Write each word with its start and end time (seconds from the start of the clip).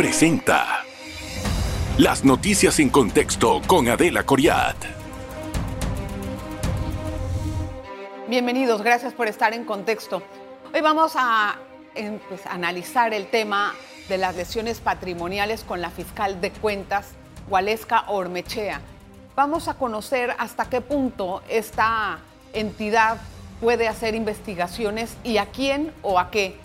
presenta 0.00 0.82
Las 1.98 2.24
noticias 2.24 2.78
en 2.78 2.88
contexto 2.88 3.60
con 3.66 3.86
Adela 3.86 4.24
Coriat. 4.24 4.74
Bienvenidos, 8.26 8.80
gracias 8.80 9.12
por 9.12 9.28
estar 9.28 9.52
en 9.52 9.66
contexto. 9.66 10.22
Hoy 10.72 10.80
vamos 10.80 11.12
a 11.16 11.56
em, 11.94 12.18
pues, 12.30 12.46
analizar 12.46 13.12
el 13.12 13.26
tema 13.26 13.74
de 14.08 14.16
las 14.16 14.36
lesiones 14.36 14.80
patrimoniales 14.80 15.64
con 15.64 15.82
la 15.82 15.90
fiscal 15.90 16.40
de 16.40 16.50
cuentas, 16.50 17.08
Waleska 17.50 18.04
Ormechea. 18.08 18.80
Vamos 19.36 19.68
a 19.68 19.74
conocer 19.74 20.34
hasta 20.38 20.64
qué 20.70 20.80
punto 20.80 21.42
esta 21.46 22.20
entidad 22.54 23.18
puede 23.60 23.86
hacer 23.86 24.14
investigaciones 24.14 25.18
y 25.24 25.36
a 25.36 25.44
quién 25.44 25.92
o 26.00 26.18
a 26.18 26.30
qué. 26.30 26.56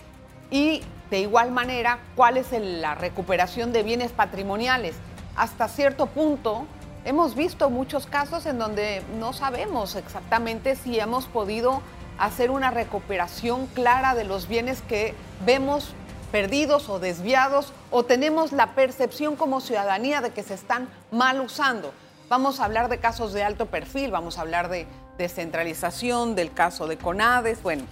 Y 0.50 0.80
de 1.10 1.20
igual 1.20 1.52
manera, 1.52 1.98
cuál 2.14 2.36
es 2.36 2.48
la 2.52 2.94
recuperación 2.94 3.72
de 3.72 3.82
bienes 3.82 4.12
patrimoniales. 4.12 4.96
Hasta 5.36 5.68
cierto 5.68 6.06
punto, 6.06 6.66
hemos 7.04 7.34
visto 7.34 7.70
muchos 7.70 8.06
casos 8.06 8.46
en 8.46 8.58
donde 8.58 9.02
no 9.18 9.32
sabemos 9.32 9.94
exactamente 9.94 10.76
si 10.76 10.98
hemos 10.98 11.26
podido 11.26 11.82
hacer 12.18 12.50
una 12.50 12.70
recuperación 12.70 13.66
clara 13.68 14.14
de 14.14 14.24
los 14.24 14.48
bienes 14.48 14.82
que 14.82 15.14
vemos 15.44 15.94
perdidos 16.32 16.88
o 16.88 16.98
desviados 16.98 17.72
o 17.90 18.04
tenemos 18.04 18.52
la 18.52 18.74
percepción 18.74 19.36
como 19.36 19.60
ciudadanía 19.60 20.20
de 20.20 20.30
que 20.30 20.42
se 20.42 20.54
están 20.54 20.88
mal 21.10 21.40
usando. 21.40 21.92
Vamos 22.28 22.58
a 22.58 22.64
hablar 22.64 22.88
de 22.88 22.98
casos 22.98 23.32
de 23.32 23.44
alto 23.44 23.66
perfil, 23.66 24.10
vamos 24.10 24.38
a 24.38 24.40
hablar 24.40 24.68
de 24.68 24.86
descentralización, 25.18 26.34
del 26.34 26.52
caso 26.52 26.88
de 26.88 26.98
Conades, 26.98 27.62
bueno, 27.62 27.84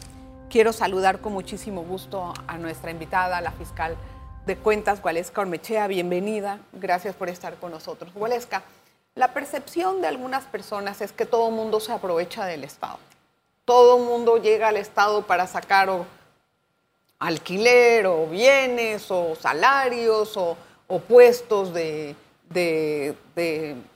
Quiero 0.51 0.73
saludar 0.73 1.21
con 1.21 1.33
muchísimo 1.33 1.83
gusto 1.83 2.33
a 2.47 2.59
nuestra 2.59 2.91
invitada, 2.91 3.41
la 3.41 3.51
fiscal 3.53 3.97
de 4.47 4.57
cuentas, 4.57 5.03
Gualesca 5.03 5.41
Ormechea. 5.41 5.89
Bienvenida. 5.89 6.61
Gracias 6.73 7.17
por 7.17 7.29
estar 7.29 7.57
con 7.57 7.73
nosotros. 7.73 8.13
Gualesca, 8.15 8.63
la 9.17 9.33
percepción 9.33 10.01
de 10.01 10.07
algunas 10.07 10.45
personas 10.45 11.01
es 11.01 11.13
que 11.13 11.27
todo 11.27 11.51
mundo 11.51 11.81
se 11.81 11.93
aprovecha 11.93 12.45
del 12.45 12.63
Estado. 12.63 12.99
Todo 13.65 13.99
mundo 13.99 14.37
llega 14.37 14.69
al 14.69 14.77
Estado 14.77 15.27
para 15.27 15.47
sacar 15.47 15.91
alquiler 17.19 18.07
o 18.07 18.27
bienes 18.27 19.11
o 19.11 19.35
salarios 19.35 20.37
o, 20.37 20.57
puestos 21.09 21.71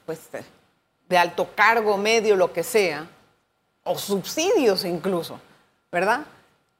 pues, 0.06 0.28
de 1.08 1.18
alto 1.18 1.48
cargo, 1.55 1.96
medio, 1.96 2.34
lo 2.34 2.52
que 2.52 2.64
sea, 2.64 3.06
o 3.84 3.96
subsidios 3.96 4.84
incluso, 4.84 5.38
¿verdad? 5.92 6.27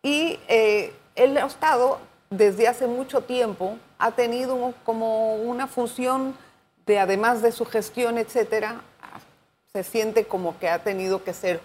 Y 0.03 0.39
eh, 0.49 0.93
el 1.15 1.37
Estado 1.37 1.99
desde 2.31 2.69
hace 2.69 2.87
mucho 2.87 3.23
tiempo 3.23 3.79
ha 3.99 4.13
tenido 4.13 4.75
como 4.85 5.35
una 5.37 5.67
función 5.67 6.37
de, 6.87 6.99
además 6.99 7.43
de 7.43 7.53
su 7.53 7.65
gestión, 7.65 8.19
etcétera, 8.19 8.81
se 9.73 9.83
siente 9.85 10.27
como 10.27 10.59
que 10.59 10.69
ha 10.69 10.83
tenido 10.83 11.23
que 11.25 11.35
ser 11.35 11.61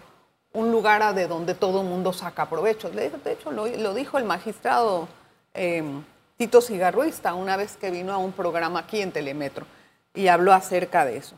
un 0.51 0.71
lugar 0.71 1.15
de 1.15 1.27
donde 1.27 1.55
todo 1.55 1.81
el 1.81 1.87
mundo 1.87 2.13
saca 2.13 2.49
provecho. 2.49 2.89
De 2.89 3.11
hecho, 3.25 3.51
lo, 3.51 3.93
dijo 3.93 4.17
el 4.17 4.23
magistrado 4.23 5.07
em, 5.53 6.03
Tito 6.37 6.61
Cigarruista 6.61 7.33
una 7.33 7.57
vez 7.57 7.77
que 7.77 7.91
vino 7.91 8.13
a 8.13 8.17
un 8.17 8.31
programa 8.31 8.79
aquí 8.79 9.01
en 9.01 9.11
Telemetro 9.11 9.65
y 10.13 10.27
habló 10.27 10.53
acerca 10.53 11.05
de 11.05 11.17
eso. 11.17 11.35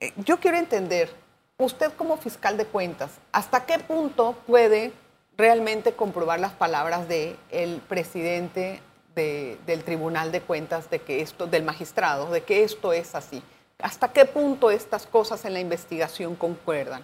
Eh, 0.00 0.12
yo 0.16 0.38
quiero 0.38 0.56
entender, 0.56 1.10
usted 1.58 1.92
como 1.94 2.16
fiscal 2.16 2.56
de 2.56 2.64
cuentas, 2.64 3.10
¿hasta 3.32 3.66
qué 3.66 3.78
punto 3.78 4.36
puede 4.46 4.92
realmente 5.38 5.92
comprobar 5.92 6.40
las 6.40 6.52
palabras 6.52 7.08
del 7.08 7.36
el 7.50 7.80
presidente 7.88 8.82
del 9.14 9.82
Tribunal 9.84 10.30
de 10.30 10.40
Cuentas, 10.40 10.90
de 10.90 11.00
que 11.00 11.22
esto, 11.22 11.46
del 11.46 11.64
magistrado, 11.64 12.30
de 12.30 12.42
que 12.42 12.62
esto 12.62 12.92
es 12.92 13.16
así. 13.16 13.42
¿Hasta 13.80 14.12
qué 14.12 14.24
punto 14.24 14.70
estas 14.70 15.06
cosas 15.06 15.44
en 15.44 15.54
la 15.54 15.60
investigación 15.60 16.36
concuerdan? 16.36 17.02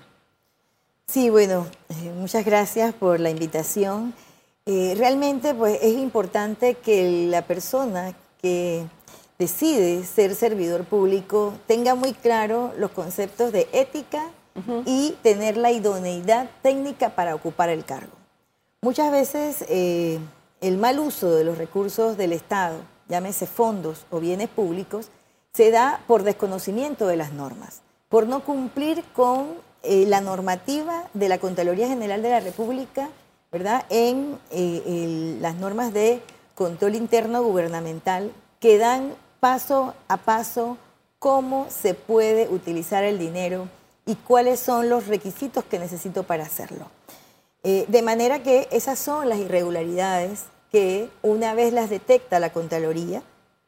Sí, 1.07 1.29
bueno, 1.29 1.67
eh, 1.89 2.13
muchas 2.17 2.45
gracias 2.45 2.95
por 2.95 3.19
la 3.19 3.31
invitación. 3.31 4.15
Eh, 4.67 4.95
realmente 4.97 5.55
pues, 5.55 5.79
es 5.83 5.95
importante 5.95 6.75
que 6.75 7.27
la 7.29 7.43
persona 7.43 8.15
que 8.41 8.85
decide 9.39 10.05
ser 10.05 10.37
servidor 10.37 10.85
público 10.85 11.55
tenga 11.67 11.97
muy 11.97 12.13
claro 12.13 12.73
los 12.79 12.93
conceptos 12.93 13.53
de 13.53 13.69
ética 13.73 14.31
y 14.87 15.17
tener 15.25 15.57
la 15.57 15.73
idoneidad 15.73 16.49
técnica 16.63 17.11
para 17.17 17.35
ocupar 17.35 17.71
el 17.71 17.85
cargo. 17.85 18.24
Muchas 18.85 19.11
veces 19.11 19.65
eh, 19.71 20.19
el 20.61 20.77
mal 20.77 20.99
uso 20.99 21.35
de 21.35 21.43
los 21.43 21.57
recursos 21.57 22.19
del 22.19 22.35
Estado, 22.35 22.77
llámese 23.09 23.47
fondos 23.47 24.05
o 24.11 24.21
bienes 24.21 24.51
públicos, 24.51 25.09
se 25.55 25.71
da 25.71 26.03
por 26.07 26.23
desconocimiento 26.23 27.07
de 27.07 27.17
las 27.17 27.33
normas, 27.33 27.81
por 28.11 28.27
no 28.27 28.45
cumplir 28.45 29.03
con 29.15 29.47
eh, 29.85 30.05
la 30.07 30.21
normativa 30.21 31.05
de 31.15 31.31
la 31.31 31.39
Contraloría 31.39 31.89
General 31.89 32.21
de 32.21 32.29
la 32.29 32.41
República, 32.41 33.09
¿verdad? 33.51 33.87
En 33.89 34.39
eh, 34.51 35.39
las 35.41 35.55
normas 35.55 35.95
de 35.95 36.21
control 36.55 36.95
interno 36.95 37.43
gubernamental 37.43 38.33
que 38.61 38.77
dan 38.77 39.15
paso 39.41 39.95
a 40.09 40.19
paso 40.19 40.77
cómo 41.19 41.69
se 41.71 41.95
puede 41.95 42.49
utilizar 42.51 43.03
el 43.03 43.19
dinero 43.19 43.67
y 44.05 44.17
cuáles 44.17 44.61
son 44.61 44.91
los 44.91 45.07
requisitos 45.07 45.65
que 45.65 45.79
necesito 45.79 46.25
para 46.25 46.43
hacerlo. 46.43 46.85
Eh, 47.67 47.87
de 47.89 48.03
manera 48.03 48.43
que 48.43 48.69
esas 48.71 48.99
son 48.99 49.31
las 49.31 49.39
irregularidades 49.39 50.45
que 50.71 51.09
una 51.23 51.55
vez 51.55 51.73
las 51.73 51.89
detecta 51.89 52.39
la 52.39 52.53
Contraloría, 52.53 53.23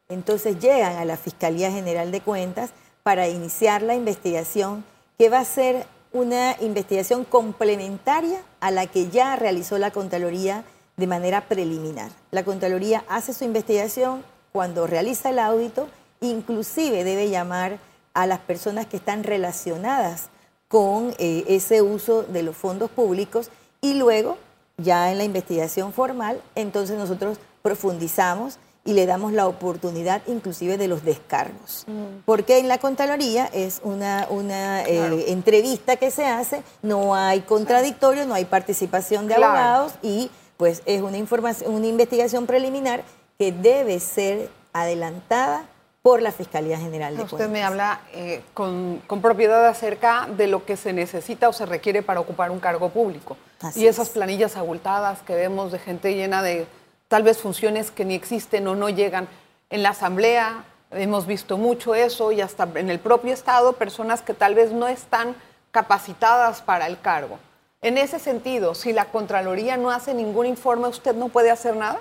entonces 0.07 0.59
llegan 0.59 0.97
a 0.97 1.05
la 1.05 1.17
Fiscalía 1.17 1.71
General 1.71 2.11
de 2.11 2.21
Cuentas 2.21 2.69
para 3.01 3.27
iniciar 3.27 3.81
la 3.81 3.95
investigación 3.95 4.85
que 5.17 5.29
va 5.29 5.39
a 5.39 5.45
ser 5.45 5.87
una 6.13 6.55
investigación 6.61 7.25
complementaria 7.25 8.39
a 8.59 8.69
la 8.69 8.85
que 8.85 9.09
ya 9.09 9.35
realizó 9.35 9.79
la 9.79 9.89
Contraloría 9.89 10.63
de 10.95 11.07
manera 11.07 11.41
preliminar. 11.47 12.11
La 12.29 12.43
Contraloría 12.43 13.03
hace 13.07 13.33
su 13.33 13.45
investigación 13.45 14.23
cuando 14.51 14.85
realiza 14.85 15.31
el 15.31 15.39
audito, 15.39 15.87
inclusive 16.21 17.03
debe 17.03 17.29
llamar 17.29 17.79
a 18.13 18.27
las 18.27 18.39
personas 18.39 18.85
que 18.85 18.97
están 18.97 19.23
relacionadas 19.23 20.29
con 20.67 21.15
eh, 21.17 21.45
ese 21.47 21.81
uso 21.81 22.23
de 22.23 22.43
los 22.43 22.55
fondos 22.55 22.91
públicos 22.91 23.49
y 23.87 23.93
luego, 23.93 24.37
ya 24.77 25.11
en 25.11 25.17
la 25.17 25.23
investigación 25.23 25.93
formal, 25.93 26.41
entonces 26.55 26.97
nosotros 26.97 27.37
profundizamos 27.61 28.59
y 28.83 28.93
le 28.93 29.05
damos 29.05 29.33
la 29.33 29.47
oportunidad 29.47 30.21
inclusive 30.27 30.77
de 30.77 30.87
los 30.87 31.03
descargos. 31.03 31.83
Mm. 31.87 32.23
Porque 32.25 32.57
en 32.59 32.67
la 32.67 32.77
Contraloría 32.77 33.45
es 33.47 33.81
una, 33.83 34.27
una 34.29 34.83
eh, 34.83 35.31
entrevista 35.31 35.97
que 35.97 36.11
se 36.11 36.25
hace, 36.25 36.63
no 36.81 37.15
hay 37.15 37.41
contradictorio, 37.41 38.25
no 38.25 38.33
hay 38.33 38.45
participación 38.45 39.27
de 39.27 39.35
abogados 39.35 39.93
y 40.01 40.31
pues 40.57 40.81
es 40.85 41.01
una, 41.01 41.17
información, 41.17 41.73
una 41.73 41.87
investigación 41.87 42.45
preliminar 42.45 43.03
que 43.37 43.51
debe 43.51 43.99
ser 43.99 44.49
adelantada 44.73 45.65
por 46.07 46.21
la 46.21 46.31
Fiscalía 46.31 46.79
General 46.79 47.17
de 47.17 47.23
Usted 47.23 47.49
me 47.49 47.65
habla 47.65 47.99
eh, 48.13 48.41
con, 48.53 49.01
propiedad 49.21 49.67
acerca 49.67 50.25
de 50.37 50.47
lo 50.47 50.63
que 50.63 50.77
se 50.77 50.93
necesita 50.93 51.49
o 51.49 51.51
se 51.51 51.65
requiere 51.65 52.01
para 52.01 52.21
ocupar 52.21 52.49
un 52.49 52.61
cargo 52.61 52.87
público. 52.87 53.35
y 53.75 53.87
esas 53.87 54.07
planillas 54.11 54.55
abultadas 54.55 55.21
que 55.23 55.35
vemos 55.35 55.73
de 55.73 55.79
gente 55.79 56.15
llena 56.15 56.41
de 56.41 56.65
tal 57.09 57.23
vez 57.23 57.39
funciones 57.39 57.91
que 57.91 58.05
ni 58.05 58.15
existen 58.15 58.65
o 58.69 58.75
no 58.75 58.87
llegan. 58.87 59.27
En 59.69 59.83
la 59.83 59.89
Asamblea 59.89 60.63
hemos 60.91 61.25
visto 61.25 61.57
mucho 61.57 61.93
eso 61.93 62.31
y 62.31 62.39
hasta 62.39 62.69
en 62.75 62.89
el 62.89 62.99
propio 62.99 63.33
Estado 63.33 63.73
personas 63.73 64.21
que 64.21 64.33
tal 64.33 64.55
vez 64.55 64.71
no 64.71 64.87
están 64.87 65.35
capacitadas 65.71 66.61
para 66.61 66.87
el 66.87 67.01
cargo. 67.01 67.37
En 67.81 67.97
ese 67.97 68.17
sentido, 68.17 68.75
si 68.75 68.93
la 68.93 69.11
Contraloría 69.11 69.75
no 69.75 69.91
hace 69.91 70.13
ningún 70.13 70.45
informe, 70.45 70.87
¿usted 70.87 71.15
no 71.17 71.27
puede 71.27 71.51
hacer 71.51 71.75
nada? 71.75 71.99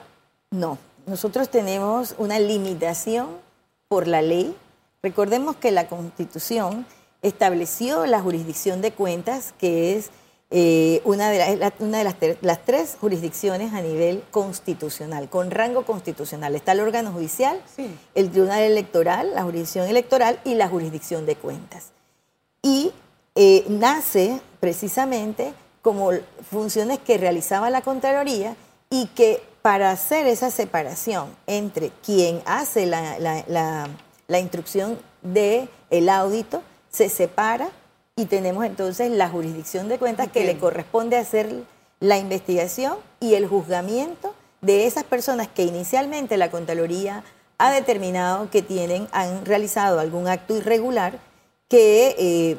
No, 0.53 0.78
nosotros 1.06 1.49
tenemos 1.49 2.15
una 2.19 2.39
limitación 2.39 3.45
por 3.88 4.06
la 4.09 4.22
ley. 4.22 4.54
Recordemos 5.03 5.56
que 5.56 5.71
la 5.71 5.88
Constitución 5.88 6.86
estableció 7.22 8.06
la 8.06 8.21
jurisdicción 8.21 8.80
de 8.80 8.92
cuentas, 8.92 9.54
que 9.59 9.97
es 9.97 10.10
eh, 10.50 11.00
una 11.04 11.30
de, 11.30 11.72
una 11.80 11.98
de 11.98 12.04
las, 12.04 12.16
las, 12.41 12.65
tres 12.65 12.97
jurisdicciones 13.00 13.72
a 13.72 13.83
nivel 13.83 14.22
constitucional, 14.30 15.28
con 15.28 15.50
rango 15.50 15.84
constitucional. 15.84 16.54
Está 16.54 16.72
el 16.72 16.80
órgano 16.80 17.12
judicial, 17.12 17.60
el 18.15 18.30
tribunal 18.30 18.62
electoral, 18.62 19.34
la 19.34 19.42
jurisdicción 19.42 19.88
electoral 19.88 20.41
y 20.44 20.54
la 20.54 20.68
jurisdicción 20.68 21.27
de 21.27 21.36
cuentas. 21.36 21.91
Y 22.62 22.92
eh, 23.34 23.65
nace 23.68 24.41
precisamente 24.60 25.53
como 25.83 26.10
funciones 26.50 26.98
que 27.00 27.18
realizaba 27.18 27.71
la 27.71 27.83
Contraloría 27.83 28.56
y 28.88 29.06
que 29.09 29.42
para 29.66 29.91
hacer 29.91 30.28
esa 30.28 30.53
separación 30.53 31.27
entre 31.48 31.91
quien 31.91 32.41
hace 32.47 32.86
la, 32.86 33.89
instrucción 34.39 34.97
del 35.22 35.68
el 35.91 36.09
audito, 36.09 36.63
se 36.89 37.09
separa 37.09 37.71
y 38.15 38.27
tenemos 38.27 38.65
entonces 38.65 39.10
la 39.10 39.28
jurisdicción 39.28 39.89
de 39.89 39.98
cuentas 39.98 40.28
que 40.30 40.45
le 40.45 40.57
corresponde 40.57 41.16
hacer 41.16 41.65
la 41.98 42.16
investigación 42.16 42.95
y 43.18 43.34
el 43.34 43.48
juzgamiento 43.48 44.36
de 44.60 44.86
esas 44.86 45.03
personas 45.03 45.48
que 45.48 45.65
inicialmente 45.65 46.36
la 46.36 46.53
Contraloría 46.53 47.24
ha 47.59 47.72
determinado 47.72 48.48
que 48.51 48.62
tienen, 48.62 49.09
han 49.10 49.45
realizado 49.45 49.98
algún 49.98 50.28
acto 50.28 50.57
irregular 50.57 51.19
que 51.69 52.15
eh, 52.21 52.57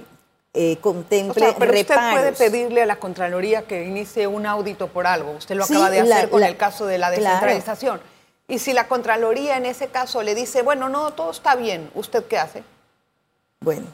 eh, 0.59 0.77
contemple 0.81 1.49
o 1.49 1.55
pero 1.55 1.71
usted 1.71 1.95
puede 2.11 2.31
pedirle 2.31 2.81
a 2.81 2.87
la 2.87 2.95
Contraloría 2.95 3.67
que 3.67 3.85
inicie 3.85 4.25
un 4.25 4.47
audito 4.47 4.87
por 4.87 5.05
algo. 5.05 5.33
Usted 5.33 5.53
lo 5.53 5.65
acaba 5.65 5.91
de 5.91 5.99
hacer 5.99 6.31
con 6.31 6.43
el 6.43 6.57
caso 6.57 6.87
de 6.87 6.97
la 6.97 7.11
descentralización. 7.11 8.01
Y 8.47 8.57
si 8.57 8.73
la 8.73 8.87
Contraloría 8.87 9.57
en 9.57 9.67
ese 9.67 9.89
caso 9.89 10.23
le 10.23 10.33
dice, 10.33 10.63
bueno, 10.63 10.89
no, 10.89 11.13
todo 11.13 11.29
está 11.29 11.55
bien, 11.55 11.91
¿usted 11.93 12.25
qué 12.25 12.39
hace? 12.39 12.63
Bueno, 13.59 13.85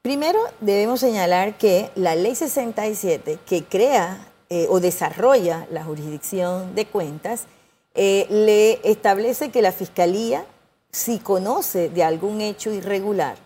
primero 0.00 0.40
debemos 0.60 1.00
señalar 1.00 1.58
que 1.58 1.90
la 1.94 2.14
ley 2.14 2.34
67 2.34 3.38
que 3.44 3.64
crea 3.64 4.28
eh, 4.48 4.66
o 4.70 4.80
desarrolla 4.80 5.66
la 5.70 5.84
jurisdicción 5.84 6.74
de 6.74 6.86
cuentas 6.86 7.42
eh, 7.94 8.26
le 8.30 8.80
establece 8.90 9.50
que 9.50 9.60
la 9.60 9.72
Fiscalía, 9.72 10.46
si 10.90 11.18
conoce 11.18 11.90
de 11.90 12.02
algún 12.02 12.40
hecho 12.40 12.70
irregular 12.70 13.45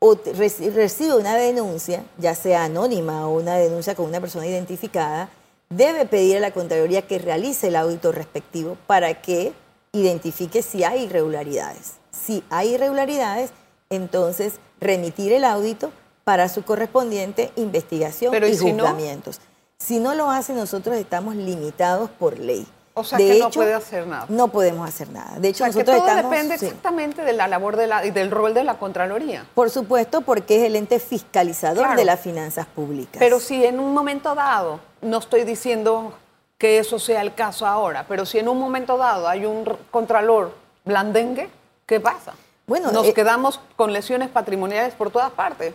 o 0.00 0.14
recibe 0.14 1.16
una 1.16 1.36
denuncia, 1.36 2.04
ya 2.18 2.34
sea 2.34 2.64
anónima 2.64 3.26
o 3.26 3.36
una 3.36 3.56
denuncia 3.56 3.94
con 3.94 4.06
una 4.06 4.20
persona 4.20 4.46
identificada, 4.46 5.28
debe 5.70 6.06
pedir 6.06 6.36
a 6.36 6.40
la 6.40 6.52
Contraloría 6.52 7.02
que 7.02 7.18
realice 7.18 7.68
el 7.68 7.76
audito 7.76 8.12
respectivo 8.12 8.76
para 8.86 9.20
que 9.20 9.52
identifique 9.92 10.62
si 10.62 10.84
hay 10.84 11.04
irregularidades. 11.04 11.94
Si 12.10 12.44
hay 12.50 12.74
irregularidades, 12.74 13.50
entonces 13.90 14.54
remitir 14.80 15.32
el 15.32 15.44
audito 15.44 15.90
para 16.24 16.48
su 16.48 16.62
correspondiente 16.62 17.50
investigación 17.56 18.34
y, 18.34 18.56
juzgamientos. 18.56 19.40
si 19.78 19.98
no 19.98 20.14
lo 20.14 20.30
hace, 20.30 20.52
nosotros 20.52 20.96
estamos 20.96 21.34
limitados 21.36 22.10
por 22.10 22.38
ley. 22.38 22.66
O 22.98 23.04
sea 23.04 23.18
que 23.18 23.38
no 23.38 23.50
puede 23.50 23.74
hacer 23.74 24.06
nada. 24.06 24.26
No 24.28 24.48
podemos 24.48 24.88
hacer 24.88 25.08
nada. 25.10 25.38
De 25.38 25.48
hecho, 25.48 25.64
o 25.64 25.72
sea, 25.72 25.84
que 25.84 25.90
todo 25.90 26.04
depende 26.14 26.54
exactamente 26.54 27.22
de 27.22 27.32
la 27.32 27.48
labor 27.48 27.76
de 27.76 27.86
la, 27.86 28.04
y 28.04 28.10
del 28.10 28.30
rol 28.30 28.54
de 28.54 28.64
la 28.64 28.78
Contraloría. 28.78 29.46
Por 29.54 29.70
supuesto, 29.70 30.22
porque 30.22 30.56
es 30.56 30.62
el 30.64 30.76
ente 30.76 30.98
fiscalizador 30.98 31.96
de 31.96 32.04
las 32.04 32.20
finanzas 32.20 32.66
públicas. 32.66 33.16
Pero 33.18 33.40
si 33.40 33.64
en 33.64 33.78
un 33.78 33.94
momento 33.94 34.34
dado, 34.34 34.80
no 35.00 35.18
estoy 35.18 35.44
diciendo 35.44 36.12
que 36.58 36.78
eso 36.78 36.98
sea 36.98 37.22
el 37.22 37.34
caso 37.34 37.66
ahora, 37.66 38.04
pero 38.08 38.26
si 38.26 38.38
en 38.38 38.48
un 38.48 38.58
momento 38.58 38.96
dado 38.98 39.28
hay 39.28 39.46
un 39.46 39.64
contralor 39.90 40.52
blandengue, 40.84 41.48
¿qué 41.86 42.00
pasa? 42.00 42.34
Bueno, 42.66 42.90
nos 42.90 43.06
eh, 43.06 43.14
quedamos 43.14 43.60
con 43.76 43.92
lesiones 43.92 44.28
patrimoniales 44.28 44.92
por 44.94 45.10
todas 45.10 45.30
partes. 45.30 45.72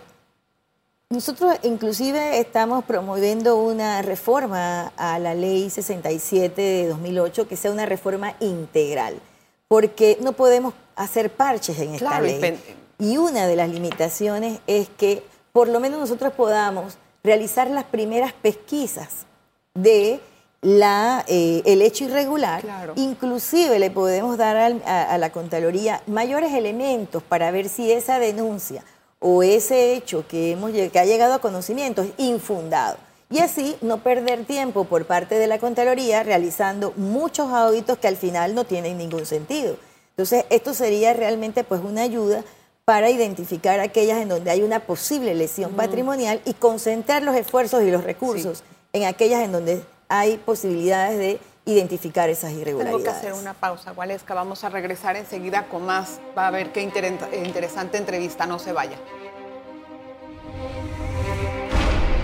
Nosotros 1.13 1.55
inclusive 1.61 2.39
estamos 2.39 2.83
promoviendo 2.85 3.57
una 3.57 4.01
reforma 4.01 4.91
a 4.97 5.19
la 5.19 5.35
ley 5.35 5.69
67 5.69 6.59
de 6.59 6.87
2008 6.87 7.47
que 7.47 7.55
sea 7.55 7.69
una 7.69 7.85
reforma 7.85 8.33
integral, 8.39 9.19
porque 9.67 10.17
no 10.21 10.33
podemos 10.33 10.73
hacer 10.95 11.29
parches 11.29 11.77
en 11.77 11.93
esta 11.93 12.19
ley. 12.19 12.59
Y 12.97 13.17
una 13.17 13.45
de 13.45 13.55
las 13.55 13.69
limitaciones 13.69 14.59
es 14.65 14.89
que 14.89 15.21
por 15.51 15.67
lo 15.67 15.79
menos 15.79 15.99
nosotros 15.99 16.33
podamos 16.33 16.97
realizar 17.23 17.69
las 17.69 17.83
primeras 17.83 18.33
pesquisas 18.33 19.27
de 19.75 20.19
la, 20.61 21.23
eh, 21.27 21.61
el 21.65 21.83
hecho 21.83 22.05
irregular, 22.05 22.63
inclusive 22.95 23.77
le 23.77 23.91
podemos 23.91 24.35
dar 24.35 24.57
a, 24.83 25.13
a, 25.13 25.17
la 25.19 25.31
Contraloría 25.31 26.01
mayores 26.07 26.53
elementos 26.53 27.21
para 27.21 27.51
ver 27.51 27.69
si 27.69 27.91
esa 27.91 28.17
denuncia 28.17 28.83
o 29.25 29.41
ese 29.41 29.93
hecho 29.93 30.27
que, 30.27 30.51
hemos, 30.51 30.71
que 30.71 30.99
ha 30.99 31.05
llegado 31.05 31.33
a 31.33 31.39
conocimiento 31.39 32.01
es 32.01 32.11
infundado. 32.17 32.97
Y 33.29 33.39
así 33.39 33.77
no 33.81 34.03
perder 34.03 34.43
tiempo 34.43 34.83
por 34.83 35.05
parte 35.05 35.35
de 35.35 35.47
la 35.47 35.59
Contraloría 35.59 36.23
realizando 36.23 36.91
muchos 36.97 37.49
auditos 37.49 37.97
que 37.97 38.09
al 38.09 38.17
final 38.17 38.53
no 38.53 38.65
tienen 38.65 38.97
ningún 38.97 39.25
sentido. 39.25 39.77
Entonces, 40.09 40.45
esto 40.49 40.73
sería 40.73 41.13
realmente 41.13 41.63
pues 41.63 41.81
una 41.81 42.01
ayuda 42.01 42.43
para 42.83 43.09
identificar 43.09 43.79
aquellas 43.79 44.21
en 44.21 44.27
donde 44.27 44.51
hay 44.51 44.61
una 44.61 44.81
posible 44.81 45.33
lesión 45.33 45.71
patrimonial 45.71 46.41
y 46.43 46.53
concentrar 46.53 47.23
los 47.23 47.35
esfuerzos 47.37 47.81
y 47.83 47.91
los 47.91 48.03
recursos 48.03 48.61
en 48.91 49.05
aquellas 49.05 49.41
en 49.41 49.53
donde 49.53 49.81
hay 50.09 50.37
posibilidades 50.37 51.17
de 51.17 51.39
identificar 51.65 52.29
esas 52.29 52.51
irregularidades. 52.51 53.03
Tengo 53.03 53.03
que 53.03 53.09
hacer 53.09 53.33
una 53.33 53.53
pausa, 53.53 53.91
Gualesca. 53.91 54.33
Vamos 54.33 54.63
a 54.63 54.69
regresar 54.69 55.15
enseguida 55.15 55.67
con 55.67 55.85
más. 55.85 56.19
Va 56.37 56.47
a 56.47 56.51
ver 56.51 56.71
qué 56.71 56.81
interesante 56.81 57.97
entrevista. 57.97 58.45
No 58.45 58.59
se 58.59 58.73
vaya. 58.73 58.97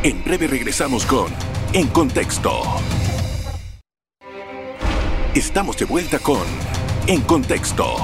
En 0.04 0.24
breve 0.24 0.48
regresamos 0.48 1.06
con 1.06 1.28
En 1.74 1.88
Contexto. 1.88 2.62
Estamos 5.36 5.78
de 5.78 5.86
vuelta 5.86 6.20
con 6.20 6.44
En 7.08 7.22
Contexto. 7.22 7.96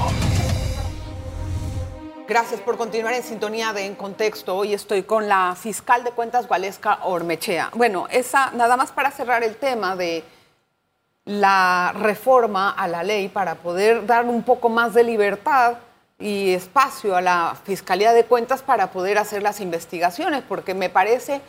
Gracias 2.28 2.60
por 2.60 2.76
continuar 2.76 3.14
en 3.14 3.22
sintonía 3.22 3.72
de 3.72 3.86
En 3.86 3.94
Contexto. 3.94 4.56
Hoy 4.56 4.74
estoy 4.74 5.04
con 5.04 5.28
la 5.28 5.54
fiscal 5.54 6.02
de 6.02 6.10
cuentas 6.10 6.48
Valesca 6.48 7.00
Ormechea. 7.04 7.70
Bueno, 7.74 8.08
esa 8.10 8.50
nada 8.50 8.76
más 8.76 8.90
para 8.90 9.10
cerrar 9.10 9.44
el 9.44 9.56
tema 9.56 9.96
de 9.96 10.24
la 11.26 11.92
reforma 11.92 12.70
a 12.70 12.86
la 12.86 13.02
ley 13.02 13.28
para 13.28 13.56
poder 13.56 14.06
dar 14.06 14.24
un 14.24 14.44
poco 14.44 14.68
más 14.68 14.94
de 14.94 15.02
libertad 15.02 15.74
y 16.18 16.54
espacio 16.54 17.16
a 17.16 17.20
la 17.20 17.56
Fiscalía 17.64 18.12
de 18.12 18.24
Cuentas 18.24 18.62
para 18.62 18.92
poder 18.92 19.18
hacer 19.18 19.42
las 19.42 19.60
investigaciones, 19.60 20.44
porque 20.48 20.72
me 20.72 20.88
parece, 20.88 21.42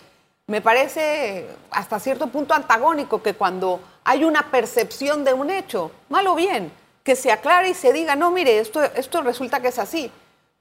me 0.47 0.61
parece 0.61 1.47
hasta 1.69 1.99
cierto 1.99 2.27
punto 2.27 2.55
antagónico 2.55 3.21
que 3.21 3.35
cuando 3.35 3.79
hay 4.03 4.23
una 4.23 4.49
percepción 4.49 5.23
de 5.23 5.33
un 5.33 5.51
hecho, 5.51 5.91
mal 6.09 6.25
o 6.25 6.33
bien, 6.33 6.71
que 7.03 7.15
se 7.15 7.31
aclare 7.31 7.69
y 7.69 7.73
se 7.75 7.93
diga, 7.93 8.15
no, 8.15 8.31
mire, 8.31 8.57
esto, 8.57 8.83
esto 8.83 9.21
resulta 9.21 9.61
que 9.61 9.67
es 9.67 9.77
así. 9.79 10.11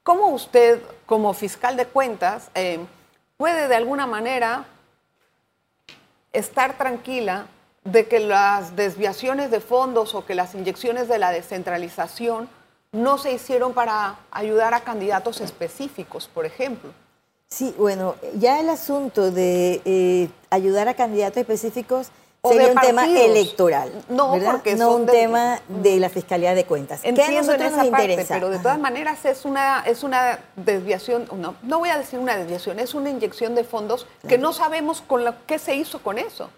¿Cómo 0.03 0.27
usted, 0.27 0.79
como 1.07 1.33
fiscal 1.33 1.75
de 1.75 1.87
cuentas, 1.87 2.51
eh, 2.53 2.79
puede 3.35 3.67
de 3.67 3.75
alguna 3.75 4.05
manera 4.05 4.65
estar 6.31 6.77
tranquila 6.77 7.47
de 7.91 8.07
que 8.07 8.19
las 8.19 8.75
desviaciones 8.75 9.49
de 9.49 9.61
fondos 9.61 10.13
o 10.13 10.25
que 10.25 10.35
las 10.35 10.53
inyecciones 10.55 11.07
de 11.07 11.17
la 11.19 11.31
descentralización 11.31 12.49
no 12.91 13.17
se 13.17 13.31
hicieron 13.31 13.73
para 13.73 14.19
ayudar 14.31 14.73
a 14.73 14.81
candidatos 14.81 15.41
específicos, 15.41 16.27
por 16.27 16.45
ejemplo. 16.45 16.91
Sí, 17.49 17.73
bueno, 17.77 18.15
ya 18.35 18.59
el 18.59 18.69
asunto 18.69 19.31
de 19.31 19.81
eh, 19.85 20.29
ayudar 20.49 20.89
a 20.89 20.95
candidatos 20.95 21.37
específicos 21.37 22.11
sería 22.43 22.71
un 22.71 22.77
tema 22.77 23.05
electoral. 23.05 23.91
No, 24.09 24.37
porque 24.51 24.75
no 24.75 24.95
un 24.95 25.05
tema 25.05 25.61
de 25.69 25.97
la 25.97 26.09
Fiscalía 26.09 26.53
de 26.55 26.65
Cuentas. 26.65 27.01
Entiendo 27.03 27.53
en 27.53 27.61
esa 27.61 27.85
parte, 27.89 28.25
pero 28.27 28.49
de 28.49 28.59
todas 28.59 28.79
maneras 28.79 29.23
es 29.23 29.45
una, 29.45 29.83
es 29.85 30.03
una 30.03 30.39
desviación, 30.57 31.27
no, 31.37 31.55
no 31.63 31.79
voy 31.79 31.89
a 31.89 31.97
decir 31.97 32.19
una 32.19 32.35
desviación, 32.35 32.79
es 32.79 32.93
una 32.93 33.09
inyección 33.09 33.55
de 33.55 33.63
fondos 33.63 34.07
que 34.27 34.37
no 34.37 34.51
sabemos 34.51 35.01
con 35.01 35.23
lo, 35.23 35.33
qué 35.45 35.57
se 35.57 35.75
hizo 35.75 35.99
con 35.99 36.17
eso. 36.17 36.49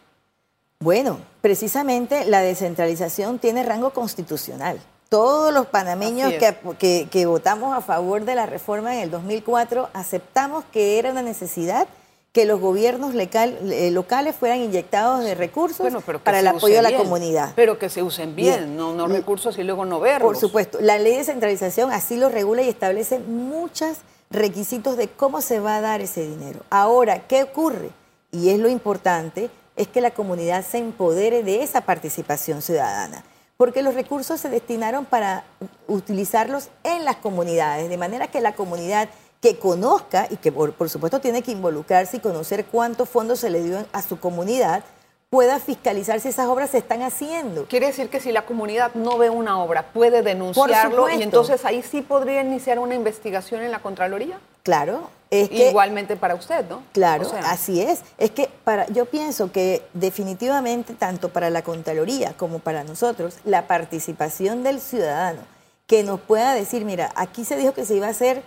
Bueno, 0.82 1.20
precisamente 1.42 2.24
la 2.24 2.40
descentralización 2.40 3.38
tiene 3.38 3.64
rango 3.64 3.90
constitucional. 3.90 4.80
Todos 5.10 5.54
los 5.54 5.66
panameños 5.66 6.32
que, 6.80 7.26
votamos 7.26 7.78
a 7.78 7.82
favor 7.82 8.24
de 8.24 8.36
la 8.36 8.46
reforma 8.46 8.96
en 8.96 9.02
el 9.02 9.12
2004 9.12 9.90
aceptamos 9.92 10.64
que 10.72 10.98
era 10.98 11.12
una 11.12 11.22
necesidad 11.22 11.86
que 12.32 12.46
los 12.46 12.62
gobiernos 12.62 13.14
eh, 13.14 13.92
locales 13.92 14.38
fueran 14.38 14.62
inyectados 14.62 15.26
de 15.26 15.36
recursos 15.36 15.92
para 16.24 16.40
el 16.40 16.48
apoyo 16.48 16.80
a 16.80 16.82
la 16.82 16.96
comunidad. 16.96 17.52
Pero 17.58 17.78
que 17.78 17.90
se 17.90 18.02
usen 18.02 18.34
bien, 18.34 18.78
No, 18.78 18.94
no, 18.94 19.10
recursos 19.10 19.58
y 19.58 19.64
luego 19.66 19.84
no 19.84 20.00
verlos. 20.00 20.30
Por 20.30 20.38
supuesto, 20.38 20.78
la 20.80 20.98
ley 20.98 21.18
de 21.18 21.26
centralización 21.26 21.92
así 21.92 22.16
lo 22.16 22.30
regula 22.30 22.62
y 22.62 22.70
establece 22.70 23.20
muchos 23.20 23.98
requisitos 24.30 24.96
de 24.96 25.10
cómo 25.10 25.42
se 25.42 25.60
va 25.60 25.76
a 25.76 25.82
dar 25.82 26.00
ese 26.00 26.22
dinero. 26.26 26.62
Ahora, 26.70 27.28
¿qué 27.28 27.44
ocurre? 27.44 27.90
Y 28.32 28.52
es 28.52 28.60
lo 28.60 28.70
importante, 28.70 29.50
es 29.80 29.88
que 29.88 30.02
la 30.02 30.12
comunidad 30.12 30.66
se 30.66 30.78
empodere 30.78 31.42
de 31.42 31.64
esa 31.64 31.82
participación 31.82 32.62
ciudadana, 32.62 33.24
porque 33.56 33.82
los 33.82 33.94
recursos 33.96 34.42
se 34.42 34.50
destinaron 34.50 35.06
para 35.06 35.46
utilizarlos 35.88 36.68
en 36.84 37.06
las 37.06 37.16
comunidades, 37.16 37.90
de 37.90 37.98
manera 37.98 38.28
que 38.28 38.42
la 38.42 38.56
comunidad 38.56 39.08
que 39.40 39.58
conozca 39.58 40.28
y 40.30 40.36
que 40.36 40.52
por, 40.52 40.90
supuesto 40.90 41.22
tiene 41.22 41.42
que 41.42 41.52
involucrarse 41.52 42.18
y 42.18 42.20
conocer 42.20 42.66
cuántos 42.66 43.08
fondos 43.08 43.40
se 43.40 43.50
le 43.50 43.64
dio 43.64 43.86
a 43.94 44.02
su 44.02 44.20
comunidad, 44.20 44.84
pueda 45.30 45.60
fiscalizar 45.60 46.20
si 46.20 46.28
esas 46.28 46.48
obras 46.48 46.72
se 46.72 46.80
están 46.80 47.02
haciendo. 47.02 47.66
Quiere 47.68 47.88
decir 47.88 48.10
que 48.10 48.20
si 48.20 48.34
la 48.34 48.46
comunidad 48.46 48.94
no 48.96 49.18
ve 49.18 49.30
una 49.30 49.64
obra, 49.64 49.94
puede 49.94 50.24
denunciarlo 50.24 51.10
y 51.10 51.24
entonces 51.24 51.64
ahí 51.64 51.84
sí 51.84 52.02
podría 52.02 52.42
iniciar 52.42 52.80
una 52.80 52.96
investigación 52.96 53.62
en 53.62 53.72
la 53.72 53.80
Contraloría. 53.80 54.42
Claro, 54.64 55.10
es 55.32 55.50
que, 55.50 55.70
igualmente 55.70 56.16
para 56.16 56.36
usted, 56.36 56.68
¿no? 56.68 56.84
Claro, 56.92 57.30
así 57.44 57.82
es. 57.82 58.02
Es 58.18 58.32
que 58.32 58.50
para, 58.64 58.88
yo 58.88 59.06
pienso 59.06 59.52
que 59.52 59.84
definitivamente 59.94 60.94
tanto 60.94 61.30
para 61.30 61.50
la 61.50 61.62
Contraloría 61.62 62.34
como 62.34 62.60
para 62.60 62.84
nosotros, 62.84 63.38
la 63.46 63.68
participación 63.68 64.64
del 64.64 64.82
ciudadano 64.82 65.42
que 65.86 66.04
nos 66.04 66.20
pueda 66.20 66.54
decir, 66.54 66.86
mira, 66.86 67.12
aquí 67.16 67.46
se 67.46 67.58
dijo 67.58 67.74
que 67.74 67.86
se 67.86 67.96
iba 67.96 68.08
a 68.08 68.12
hacer 68.12 68.44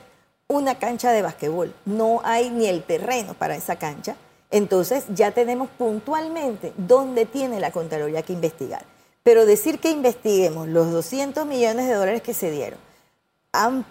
una 0.48 0.78
cancha 0.78 1.12
de 1.12 1.22
basquetbol, 1.22 1.74
no 1.86 2.20
hay 2.24 2.50
ni 2.50 2.66
el 2.66 2.82
terreno 2.82 3.34
para 3.34 3.56
esa 3.56 3.76
cancha, 3.76 4.16
entonces 4.50 5.04
ya 5.08 5.30
tenemos 5.30 5.68
puntualmente 5.70 6.72
dónde 6.76 7.26
tiene 7.26 7.58
la 7.58 7.70
Contraloría 7.70 8.22
que 8.22 8.32
investigar. 8.32 8.84
Pero 9.22 9.46
decir 9.46 9.78
que 9.78 9.90
investiguemos 9.90 10.68
los 10.68 10.90
200 10.90 11.46
millones 11.46 11.86
de 11.86 11.94
dólares 11.94 12.22
que 12.22 12.34
se 12.34 12.50
dieron, 12.50 12.78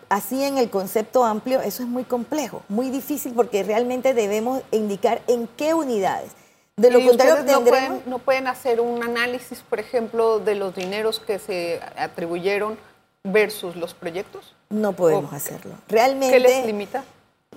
así 0.10 0.44
en 0.44 0.58
el 0.58 0.70
concepto 0.70 1.24
amplio, 1.24 1.62
eso 1.62 1.84
es 1.84 1.90
muy 1.90 2.04
complejo, 2.04 2.64
muy 2.68 2.90
difícil 2.90 3.34
porque 3.34 3.64
realmente 3.64 4.14
debemos 4.14 4.62
indicar 4.72 5.22
en 5.28 5.48
qué 5.48 5.74
unidades. 5.74 6.32
De 6.78 6.90
lo 6.90 7.06
contrario, 7.06 7.44
no, 7.44 7.64
pueden, 7.64 8.02
no 8.08 8.20
pueden 8.20 8.48
hacer 8.48 8.82
un 8.82 9.04
análisis, 9.04 9.60
por 9.60 9.80
ejemplo, 9.80 10.40
de 10.40 10.56
los 10.56 10.74
dineros 10.76 11.20
que 11.20 11.38
se 11.38 11.80
atribuyeron 11.96 12.78
versus 13.24 13.76
los 13.76 13.94
proyectos? 13.94 14.56
No 14.70 14.94
podemos 14.94 15.32
hacerlo. 15.34 15.76
Realmente. 15.88 16.36
¿Qué 16.36 16.40
les 16.40 16.66
limita? 16.66 17.04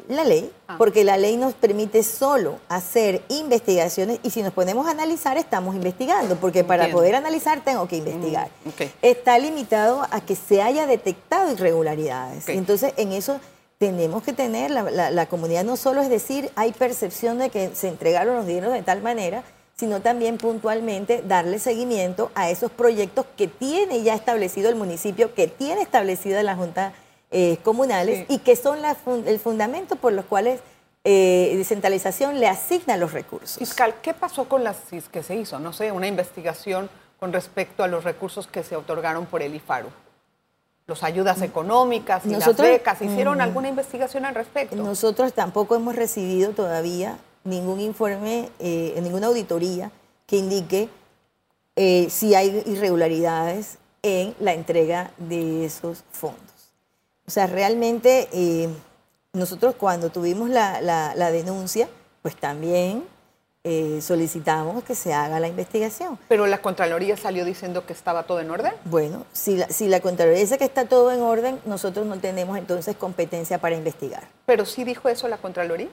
La 0.09 0.25
ley, 0.25 0.51
ah. 0.69 0.77
porque 0.77 1.03
la 1.03 1.17
ley 1.17 1.37
nos 1.37 1.55
permite 1.55 2.03
solo 2.03 2.59
hacer 2.69 3.23
investigaciones 3.29 4.21
y 4.23 4.31
si 4.31 4.43
nos 4.43 4.53
ponemos 4.53 4.87
a 4.87 4.91
analizar 4.91 5.39
estamos 5.39 5.75
investigando, 5.75 6.37
porque 6.37 6.63
para 6.63 6.91
poder 6.91 7.15
analizar 7.15 7.65
tengo 7.65 7.89
que 7.89 7.97
investigar. 7.97 8.49
Mm, 8.65 8.83
Está 9.01 9.39
limitado 9.39 10.07
a 10.11 10.21
que 10.21 10.37
se 10.37 10.61
haya 10.61 10.87
detectado 10.87 11.53
irregularidades. 11.53 12.49
entonces 12.49 12.93
en 12.97 13.13
eso 13.13 13.41
tenemos 13.79 14.23
que 14.23 14.33
tener, 14.33 14.71
la, 14.71 15.11
la, 15.11 15.27
comunidad 15.27 15.65
no 15.65 15.77
solo 15.77 16.01
es 16.03 16.09
decir, 16.09 16.51
hay 16.55 16.73
percepción 16.73 17.39
de 17.39 17.51
que 17.51 17.75
se 17.75 17.89
entregaron 17.89 18.37
los 18.37 18.47
dineros 18.47 18.73
de 18.73 18.83
tal 18.83 19.03
manera, 19.03 19.43
sino 19.77 20.01
también 20.01 20.39
puntualmente 20.39 21.23
darle 21.27 21.59
seguimiento 21.59 22.31
a 22.35 22.51
esos 22.51 22.71
proyectos 22.71 23.27
que 23.37 23.49
tiene 23.49 24.03
ya 24.03 24.15
establecido 24.15 24.69
el 24.69 24.77
municipio, 24.77 25.35
que 25.35 25.49
tiene 25.49 25.83
establecida 25.83 26.43
la 26.43 26.55
Junta 26.57 26.93
eh, 27.31 27.59
comunales 27.63 28.27
y 28.29 28.39
que 28.39 28.57
son 28.57 28.79
el 29.27 29.39
fundamento 29.39 29.97
por 29.97 30.13
los 30.13 30.25
cuales 30.25 30.61
eh, 31.07 31.53
descentralización 31.57 32.41
le 32.41 32.49
asigna 32.49 32.97
los 32.97 33.13
recursos. 33.13 33.59
Fiscal, 33.59 33.97
¿qué 34.01 34.15
pasó 34.15 34.49
con 34.49 34.65
las 34.65 34.79
que 35.13 35.23
se 35.23 35.37
hizo? 35.37 35.59
No 35.59 35.73
sé, 35.73 35.93
una 35.93 36.07
investigación 36.07 36.89
con 37.21 37.33
respecto 37.33 37.85
a 37.85 37.89
los 37.89 38.05
recursos 38.05 38.47
que 38.47 38.63
se 38.63 38.75
otorgaron 38.75 39.27
por 39.27 39.43
el 39.43 39.55
IFARU. 39.55 39.89
Los 40.87 41.03
ayudas 41.03 41.39
mm. 41.39 41.45
económicas 41.45 42.25
y 42.27 42.31
las 42.31 42.57
becas, 42.57 43.03
¿hicieron 43.03 43.39
mm. 43.39 43.43
alguna 43.43 43.69
investigación 43.69 44.25
al 44.25 44.35
respecto? 44.35 44.77
Nosotros 44.77 45.33
tampoco 45.33 45.77
hemos 45.77 45.95
recibido 45.95 46.53
todavía 46.53 47.19
ningún 47.45 47.81
informe, 47.81 48.49
eh, 48.59 48.99
ninguna 49.03 49.27
auditoría 49.27 49.91
que 50.27 50.37
indique 50.37 50.89
eh, 51.77 52.07
si 52.09 52.35
hay 52.35 52.63
irregularidades 52.67 53.79
en 54.03 54.35
la 54.41 54.53
entrega 54.53 55.11
de 55.19 55.65
esos 55.65 56.05
fondos. 56.13 56.44
O 57.27 57.31
sea, 57.31 57.47
realmente 57.47 58.29
eh, 58.33 58.69
nosotros 59.33 59.75
cuando 59.77 60.11
tuvimos 60.11 60.51
la, 60.51 61.31
denuncia, 61.31 61.89
pues 62.23 62.37
también 62.37 63.05
eh, 63.65 64.01
solicitamos 64.03 64.85
que 64.85 64.95
se 64.95 65.15
haga 65.15 65.41
la 65.41 65.49
investigación. 65.49 66.19
Pero 66.29 66.47
la 66.47 66.61
Contraloría 66.61 67.17
salió 67.17 67.45
diciendo 67.45 67.87
que 67.87 67.93
estaba 67.93 68.25
todo 68.25 68.41
en 68.41 68.51
orden. 68.51 68.73
Bueno, 68.85 69.25
si 69.33 69.57
la, 69.57 69.69
si 69.69 69.89
la 69.89 70.01
Contraloría 70.01 70.41
dice 70.41 70.59
que 70.59 70.65
está 70.65 70.87
todo 70.87 71.13
en 71.13 71.23
orden, 71.23 71.61
nosotros 71.65 72.07
no 72.07 72.19
tenemos 72.19 72.59
entonces 72.59 72.97
competencia 72.97 73.59
para 73.59 73.75
investigar. 73.75 74.29
Pero 74.45 74.67
sí 74.67 74.85
dijo 74.85 75.09
eso 75.09 75.29
la 75.29 75.39
Contraloría. 75.39 75.89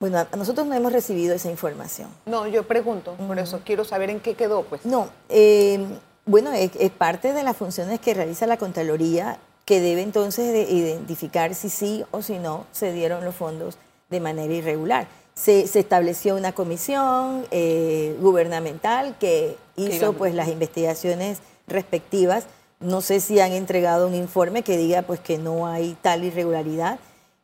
Bueno, 0.00 0.26
nosotros 0.36 0.66
no 0.66 0.74
hemos 0.74 0.92
recibido 0.92 1.34
esa 1.34 1.50
información. 1.50 2.08
No, 2.26 2.46
yo 2.46 2.64
pregunto, 2.64 3.14
por 3.14 3.38
eso 3.38 3.62
quiero 3.64 3.84
saber 3.84 4.10
en 4.10 4.20
qué 4.20 4.34
quedó, 4.34 4.62
pues. 4.64 4.84
No, 4.84 5.08
eh, 5.30 5.82
bueno, 6.26 6.52
es, 6.52 6.70
parte 6.90 7.32
de 7.32 7.42
las 7.42 7.56
funciones 7.56 8.00
que 8.00 8.12
realiza 8.12 8.46
la 8.46 8.56
Contraloría 8.56 9.38
que 9.64 9.80
debe 9.80 10.02
entonces 10.02 10.52
de 10.52 10.62
identificar 10.62 11.54
si 11.54 11.70
sí 11.70 12.04
o 12.10 12.22
si 12.22 12.38
no 12.38 12.66
se 12.72 12.92
dieron 12.92 13.24
los 13.24 13.34
fondos 13.34 13.78
de 14.10 14.20
manera 14.20 14.52
irregular. 14.52 15.06
Se, 15.34 15.62
estableció 15.62 16.36
una 16.36 16.52
comisión 16.52 17.44
eh, 17.50 18.16
gubernamental 18.20 19.16
que 19.18 19.56
hizo 19.76 20.12
pues 20.12 20.34
las 20.34 20.48
investigaciones 20.48 21.38
respectivas. 21.66 22.44
No 22.78 23.00
sé 23.00 23.20
si 23.20 23.40
han 23.40 23.52
entregado 23.52 24.06
un 24.06 24.14
informe 24.14 24.62
que 24.62 24.76
diga 24.76 25.02
pues 25.02 25.20
que 25.20 25.38
no 25.38 25.66
hay 25.66 25.96
tal 26.02 26.24
irregularidad. 26.24 26.98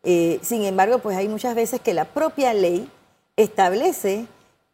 Eh, 0.05 0.39
sin 0.43 0.65
embargo, 0.65 0.99
pues 0.99 1.17
hay 1.17 1.29
muchas 1.29 1.55
veces 1.55 1.81
que 1.81 1.95
la 1.95 2.05
propia 2.05 2.55
ley 2.55 2.89
establece 3.37 4.27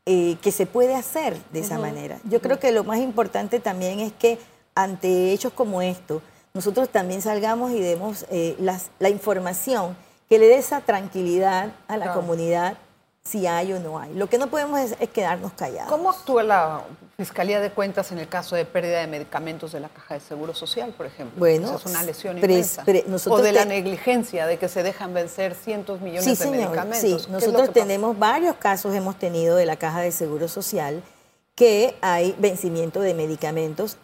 eh, 0.04 0.36
que 0.42 0.52
se 0.52 0.66
puede 0.66 0.94
hacer 0.94 1.36
de 1.52 1.60
esa 1.60 1.78
manera. 1.78 2.18
Yo 2.24 2.40
creo 2.40 2.58
que 2.58 2.70
lo 2.70 2.84
más 2.84 2.98
importante 2.98 3.60
también 3.60 4.00
es 4.00 4.12
que 4.12 4.38
ante 4.74 5.32
hechos 5.32 5.52
como 5.52 5.82
estos, 5.82 6.22
nosotros 6.56 6.88
también 6.88 7.22
salgamos 7.22 7.70
y 7.70 7.80
demos 7.80 8.26
eh, 8.30 8.56
la 8.98 9.08
información 9.08 9.96
que 10.28 10.38
le 10.38 10.48
dé 10.48 10.56
esa 10.56 10.80
tranquilidad 10.80 11.72
a 11.86 11.96
la 11.96 12.12
comunidad 12.14 12.78
si 13.22 13.46
hay 13.46 13.72
o 13.72 13.80
no 13.80 13.98
hay. 13.98 14.14
Lo 14.14 14.28
que 14.28 14.38
no 14.38 14.46
podemos 14.46 14.80
es, 14.80 15.10
quedarnos 15.10 15.52
callados. 15.52 15.90
¿Cómo 15.90 16.10
actúa 16.10 16.42
la 16.42 16.82
Fiscalía 17.16 17.60
de 17.60 17.70
Cuentas 17.70 18.12
en 18.12 18.18
el 18.18 18.28
caso 18.28 18.54
de 18.54 18.64
pérdida 18.64 19.00
de 19.00 19.06
medicamentos 19.06 19.72
de 19.72 19.80
la 19.80 19.88
Caja 19.88 20.14
de 20.14 20.20
Seguro 20.20 20.54
Social, 20.54 20.94
por 20.96 21.06
ejemplo? 21.06 21.38
Bueno, 21.38 21.74
es 21.74 21.84
una 21.86 22.02
lesión 22.04 22.38
inmensa. 22.38 22.84
o 23.28 23.38
de 23.38 23.52
la 23.52 23.64
negligencia, 23.64 24.46
de 24.46 24.58
que 24.58 24.68
se 24.68 24.82
dejan 24.82 25.12
vencer 25.12 25.54
cientos 25.54 26.00
millones 26.00 26.38
de 26.38 26.50
medicamentos. 26.50 27.22
Sí, 27.24 27.30
nosotros 27.30 27.72
tenemos 27.72 28.18
varios 28.18 28.56
casos, 28.56 28.94
hemos 28.94 29.18
tenido 29.18 29.56
de 29.56 29.66
la 29.66 29.76
Caja 29.76 30.00
de 30.00 30.12
Seguro 30.12 30.46
Social, 30.48 31.02
que 31.54 31.96
hay 32.00 32.36
vencimiento 32.38 33.00
de 33.00 33.14
medicamentos 33.14 33.96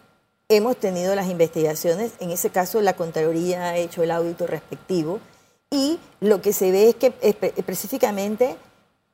Hemos 0.49 0.77
tenido 0.77 1.15
las 1.15 1.29
investigaciones, 1.29 2.11
en 2.19 2.29
ese 2.31 2.49
caso 2.49 2.81
la 2.81 2.93
Contraloría 2.93 3.69
ha 3.69 3.77
hecho 3.77 4.03
el 4.03 4.11
audito 4.11 4.45
respectivo 4.45 5.19
y 5.71 5.99
lo 6.19 6.41
que 6.41 6.53
se 6.53 6.71
ve 6.71 6.89
es 6.89 6.95
que 6.95 7.13
específicamente 7.21 8.57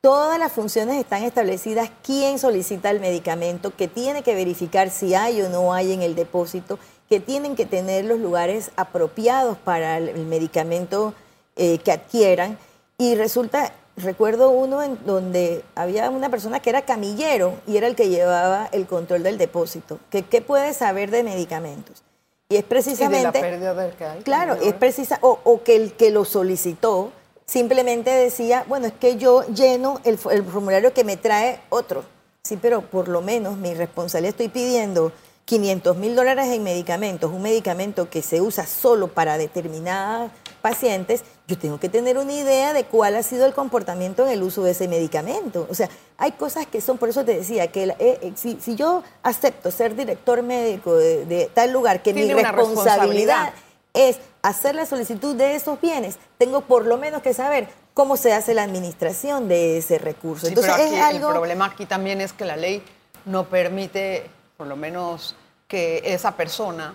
todas 0.00 0.38
las 0.38 0.52
funciones 0.52 0.96
están 0.96 1.22
establecidas, 1.22 1.90
quién 2.02 2.38
solicita 2.38 2.90
el 2.90 3.00
medicamento, 3.00 3.74
que 3.74 3.88
tiene 3.88 4.22
que 4.22 4.34
verificar 4.34 4.90
si 4.90 5.14
hay 5.14 5.40
o 5.42 5.48
no 5.48 5.72
hay 5.72 5.92
en 5.92 6.02
el 6.02 6.14
depósito, 6.14 6.78
que 7.08 7.20
tienen 7.20 7.56
que 7.56 7.66
tener 7.66 8.04
los 8.04 8.18
lugares 8.20 8.70
apropiados 8.76 9.58
para 9.58 9.98
el 9.98 10.26
medicamento 10.26 11.14
eh, 11.56 11.78
que 11.78 11.92
adquieran. 11.92 12.58
Y 12.98 13.14
resulta 13.14 13.72
recuerdo 14.02 14.50
uno 14.50 14.82
en 14.82 14.98
donde 15.04 15.64
había 15.74 16.10
una 16.10 16.28
persona 16.28 16.60
que 16.60 16.70
era 16.70 16.82
camillero 16.82 17.54
y 17.66 17.76
era 17.76 17.86
el 17.86 17.96
que 17.96 18.08
llevaba 18.08 18.68
el 18.72 18.86
control 18.86 19.22
del 19.22 19.38
depósito. 19.38 19.98
¿Qué, 20.10 20.22
qué 20.22 20.42
puede 20.42 20.74
saber 20.74 21.10
de 21.10 21.22
medicamentos? 21.22 22.02
Y 22.48 22.56
es 22.56 22.64
precisamente... 22.64 23.38
¿Y 23.38 23.42
de 23.42 23.48
la 23.48 23.50
pérdida 23.50 23.74
del 23.74 23.92
que 23.92 24.04
hay, 24.04 24.22
claro, 24.22 24.54
es 24.54 24.74
precisa, 24.74 25.18
o, 25.22 25.62
que 25.62 25.76
el 25.76 25.92
que 25.92 26.10
lo 26.10 26.24
solicitó 26.24 27.12
simplemente 27.46 28.10
decía, 28.10 28.64
bueno, 28.68 28.86
es 28.86 28.92
que 28.92 29.16
yo 29.16 29.46
lleno 29.46 30.00
el, 30.04 30.18
el 30.30 30.44
formulario 30.44 30.92
que 30.92 31.04
me 31.04 31.16
trae 31.16 31.60
otro. 31.68 32.04
Sí, 32.42 32.58
pero 32.60 32.82
por 32.82 33.08
lo 33.08 33.20
menos 33.20 33.56
mi 33.56 33.74
responsabilidad 33.74 34.30
estoy 34.30 34.48
pidiendo 34.48 35.12
500 35.50 35.96
mil 35.96 36.14
dólares 36.14 36.46
en 36.46 36.62
medicamentos, 36.62 37.32
un 37.32 37.42
medicamento 37.42 38.08
que 38.08 38.22
se 38.22 38.40
usa 38.40 38.66
solo 38.66 39.08
para 39.08 39.36
determinadas 39.36 40.30
pacientes, 40.62 41.24
yo 41.48 41.58
tengo 41.58 41.80
que 41.80 41.88
tener 41.88 42.18
una 42.18 42.32
idea 42.32 42.72
de 42.72 42.84
cuál 42.84 43.16
ha 43.16 43.24
sido 43.24 43.46
el 43.46 43.52
comportamiento 43.52 44.24
en 44.24 44.30
el 44.30 44.44
uso 44.44 44.62
de 44.62 44.70
ese 44.70 44.86
medicamento. 44.86 45.66
O 45.68 45.74
sea, 45.74 45.88
hay 46.18 46.30
cosas 46.32 46.68
que 46.68 46.80
son, 46.80 46.98
por 46.98 47.08
eso 47.08 47.24
te 47.24 47.34
decía, 47.34 47.66
que 47.66 47.82
eh, 47.82 47.96
eh, 47.98 48.32
si, 48.36 48.76
yo 48.76 49.02
acepto 49.24 49.72
ser 49.72 49.96
director 49.96 50.40
médico 50.44 50.94
de, 50.94 51.50
tal 51.52 51.72
lugar, 51.72 52.00
que 52.00 52.14
mi 52.14 52.32
responsabilidad, 52.32 53.52
es 53.92 54.18
hacer 54.42 54.76
la 54.76 54.86
solicitud 54.86 55.34
de 55.34 55.56
esos 55.56 55.80
bienes, 55.80 56.16
tengo 56.38 56.60
por 56.60 56.86
lo 56.86 56.96
menos 56.96 57.22
que 57.22 57.34
saber 57.34 57.66
cómo 57.92 58.16
se 58.16 58.32
hace 58.32 58.54
la 58.54 58.62
administración 58.62 59.48
de 59.48 59.78
ese 59.78 59.98
recurso. 59.98 60.46
Entonces, 60.46 60.72
el 60.78 61.20
problema 61.20 61.64
aquí 61.66 61.86
también 61.86 62.20
es 62.20 62.32
que 62.32 62.44
la 62.44 62.56
ley 62.56 62.84
no 63.24 63.48
permite, 63.48 64.30
por 64.60 64.66
lo 64.66 64.76
menos, 64.76 65.34
que 65.66 66.02
esa 66.04 66.32
persona 66.32 66.92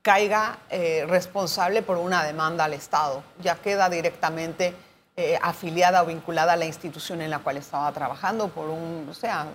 caiga 0.00 0.60
eh, 0.70 1.04
responsable 1.08 1.82
por 1.82 1.96
una 1.96 2.22
demanda 2.22 2.66
al 2.66 2.72
Estado. 2.72 3.24
Ya 3.42 3.56
queda 3.56 3.90
directamente 3.90 4.72
eh, 5.16 5.36
afiliada 5.42 6.04
o 6.04 6.06
vinculada 6.06 6.52
a 6.52 6.56
la 6.56 6.66
institución 6.66 7.20
en 7.20 7.30
la 7.30 7.40
cual 7.40 7.56
estaba 7.56 7.90
trabajando 7.90 8.46
por 8.46 8.68
un, 8.68 9.08
o 9.10 9.12
sea, 9.12 9.48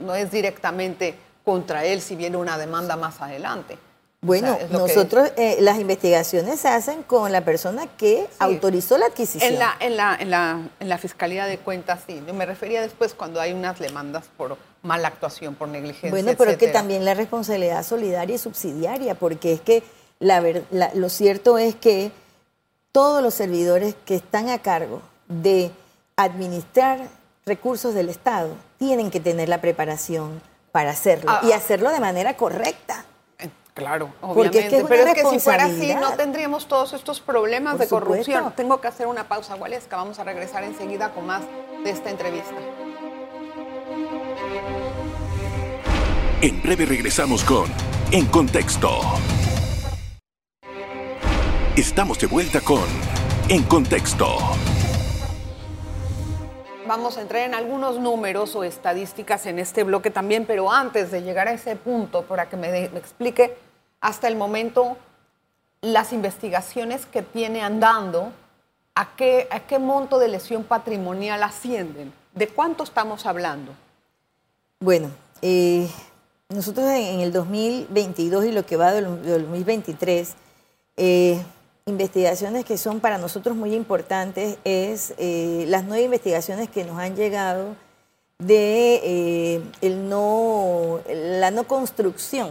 no 0.00 0.14
es 0.14 0.30
directamente 0.30 1.18
contra 1.44 1.84
él 1.84 2.00
si 2.00 2.16
viene 2.16 2.38
una 2.38 2.56
demanda 2.56 2.96
más 2.96 3.20
adelante. 3.20 3.76
Bueno, 4.24 4.56
nosotros 4.70 5.32
eh, 5.36 5.56
las 5.60 5.80
investigaciones 5.80 6.60
se 6.60 6.68
hacen 6.68 7.02
con 7.02 7.32
la 7.32 7.44
persona 7.44 7.88
que 7.88 8.28
autorizó 8.38 8.96
la 8.96 9.06
adquisición. 9.06 9.54
En 9.54 9.58
la, 9.58 9.76
en, 9.80 9.96
la, 9.96 10.16
en, 10.18 10.30
la, 10.30 10.60
en 10.78 10.88
la 10.88 10.96
Fiscalía 10.96 11.46
de 11.46 11.58
Cuentas, 11.58 12.02
sí. 12.06 12.22
Yo 12.24 12.32
me 12.32 12.46
refería 12.46 12.80
después 12.82 13.14
cuando 13.14 13.40
hay 13.40 13.52
unas 13.52 13.80
demandas 13.80 14.26
por 14.36 14.56
mala 14.82 15.08
actuación, 15.08 15.56
por 15.56 15.66
negligencia. 15.66 16.10
Bueno, 16.10 16.34
pero 16.38 16.56
que 16.56 16.68
también 16.68 17.04
la 17.04 17.14
responsabilidad 17.14 17.84
solidaria 17.84 18.36
y 18.36 18.38
subsidiaria, 18.38 19.16
porque 19.16 19.54
es 19.54 19.60
que 19.60 19.82
la, 20.20 20.40
lo 20.94 21.08
cierto 21.08 21.58
es 21.58 21.74
que 21.74 22.12
todos 22.92 23.24
los 23.24 23.34
servidores 23.34 23.96
que 24.04 24.14
están 24.14 24.50
a 24.50 24.60
cargo 24.60 25.02
de 25.26 25.72
administrar 26.14 27.00
recursos 27.44 27.92
del 27.92 28.08
Estado 28.08 28.50
tienen 28.78 29.10
que 29.10 29.18
tener 29.18 29.48
la 29.48 29.60
preparación 29.60 30.40
para 30.70 30.90
hacerlo 30.90 31.28
ah, 31.32 31.40
y 31.42 31.50
hacerlo 31.50 31.90
de 31.90 31.98
manera 31.98 32.36
correcta. 32.36 33.04
Claro, 33.74 34.12
obviamente. 34.20 34.84
Pero 34.86 35.06
es 35.06 35.14
que 35.14 35.24
si 35.24 35.38
fuera 35.38 35.64
así, 35.64 35.94
no 35.94 36.12
tendríamos 36.12 36.66
todos 36.66 36.92
estos 36.92 37.20
problemas 37.20 37.78
de 37.78 37.88
corrupción. 37.88 38.52
Tengo 38.54 38.80
que 38.80 38.88
hacer 38.88 39.06
una 39.06 39.28
pausa, 39.28 39.54
Gualesca. 39.54 39.96
Vamos 39.96 40.18
a 40.18 40.24
regresar 40.24 40.62
enseguida 40.64 41.12
con 41.12 41.26
más 41.26 41.42
de 41.82 41.90
esta 41.90 42.10
entrevista. 42.10 42.54
En 46.42 46.60
breve 46.60 46.86
regresamos 46.86 47.44
con 47.44 47.70
En 48.10 48.26
Contexto. 48.26 49.00
Estamos 51.76 52.18
de 52.18 52.26
vuelta 52.26 52.60
con 52.60 52.84
En 53.48 53.62
Contexto. 53.62 54.36
Vamos 56.86 57.16
a 57.16 57.22
entrar 57.22 57.42
en 57.42 57.54
algunos 57.54 57.98
números 57.98 58.56
o 58.56 58.64
estadísticas 58.64 59.46
en 59.46 59.58
este 59.58 59.84
bloque 59.84 60.10
también, 60.10 60.46
pero 60.46 60.70
antes 60.70 61.10
de 61.10 61.22
llegar 61.22 61.46
a 61.46 61.52
ese 61.52 61.76
punto, 61.76 62.22
para 62.22 62.48
que 62.48 62.56
me, 62.56 62.84
explique 62.84 63.56
hasta 64.00 64.26
el 64.26 64.36
momento 64.36 64.96
las 65.80 66.12
investigaciones 66.12 67.06
que 67.06 67.22
tiene 67.22 67.62
andando, 67.62 68.32
¿a 68.94 69.14
qué, 69.14 69.46
a 69.50 69.60
qué 69.60 69.78
monto 69.78 70.18
de 70.18 70.28
lesión 70.28 70.64
patrimonial 70.64 71.42
ascienden? 71.42 72.12
¿De 72.34 72.48
cuánto 72.48 72.82
estamos 72.82 73.26
hablando? 73.26 73.72
Bueno, 74.80 75.10
eh, 75.40 75.88
nosotros 76.48 76.86
en, 76.86 77.20
el 77.20 77.32
2022 77.32 78.46
y 78.46 78.52
lo 78.52 78.66
que 78.66 78.76
va 78.76 78.92
del, 78.92 79.04
2023, 79.04 80.34
eh, 80.96 81.42
investigaciones 81.86 82.64
que 82.64 82.78
son 82.78 83.00
para 83.00 83.18
nosotros 83.18 83.56
muy 83.56 83.74
importantes 83.74 84.58
es 84.64 85.14
eh, 85.18 85.64
las 85.68 85.84
nueve 85.84 86.04
investigaciones 86.04 86.68
que 86.68 86.84
nos 86.84 86.98
han 86.98 87.16
llegado 87.16 87.74
de 88.38 89.62
el 89.80 90.08
no, 90.08 91.00
la 91.08 91.50
no 91.50 91.64
construcción 91.64 92.50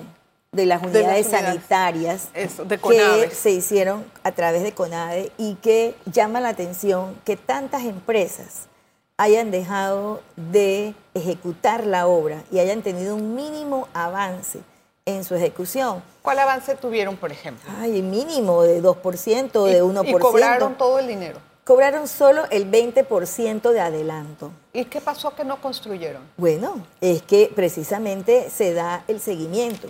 de 0.54 0.66
las 0.66 0.84
unidades, 0.84 1.28
sanitarias 1.28 2.30
que 2.34 3.30
se 3.32 3.52
hicieron 3.52 4.04
a 4.24 4.34
través 4.34 4.64
de 4.64 4.74
CONADE 4.74 5.32
y 5.38 5.56
que 5.56 5.96
llama 6.06 6.42
la 6.42 6.50
atención 6.50 7.16
que 7.24 7.38
tantas 7.38 7.84
empresas 7.84 8.68
hayan 9.16 9.50
dejado 9.50 10.22
de 10.36 10.94
ejecutar 11.14 11.86
la 11.86 12.08
obra 12.08 12.44
y 12.52 12.60
hayan 12.60 12.82
tenido 12.82 13.16
un 13.16 13.34
mínimo 13.34 13.88
avance 13.94 14.60
en 15.06 15.24
su 15.24 15.36
ejecución. 15.36 16.04
¿Cuál 16.22 16.40
avance 16.40 16.76
tuvieron, 16.76 17.18
por 17.18 17.32
ejemplo? 17.32 17.70
Ay, 17.80 18.02
mínimo 18.02 18.64
de 18.64 18.82
2%, 18.82 19.66
de 19.66 19.84
1%. 19.84 20.08
¿Y 20.08 20.14
cobraron 20.20 20.78
todo 20.78 21.00
el 21.00 21.08
dinero? 21.08 21.40
Cobraron 21.64 22.08
solo 22.08 22.44
el 22.50 22.70
20% 22.70 23.72
de 23.72 23.80
adelanto. 23.80 24.52
¿Y 24.74 24.86
qué 24.86 25.00
pasó 25.00 25.36
que 25.36 25.44
no 25.44 25.62
construyeron? 25.62 26.22
Bueno, 26.38 26.86
es 27.02 27.22
que 27.22 27.52
precisamente 27.56 28.50
se 28.50 28.74
da 28.74 29.04
el 29.08 29.20
seguimiento. 29.20 29.88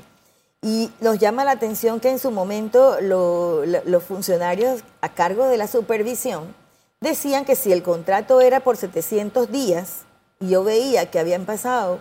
Y 0.61 0.91
nos 0.99 1.17
llama 1.17 1.43
la 1.43 1.51
atención 1.51 1.99
que 1.99 2.09
en 2.09 2.19
su 2.19 2.29
momento 2.29 2.97
los 3.01 4.03
funcionarios 4.03 4.83
a 5.01 5.09
cargo 5.09 5.47
de 5.47 5.57
la 5.57 5.67
supervisión 5.67 6.53
decían 6.99 7.45
que 7.45 7.55
si 7.55 7.71
el 7.71 7.81
contrato 7.81 8.41
era 8.41 8.59
por 8.59 8.77
700 8.77 9.51
días 9.51 10.01
y 10.39 10.49
yo 10.49 10.63
veía 10.63 11.09
que 11.09 11.17
habían 11.17 11.45
pasado 11.45 11.99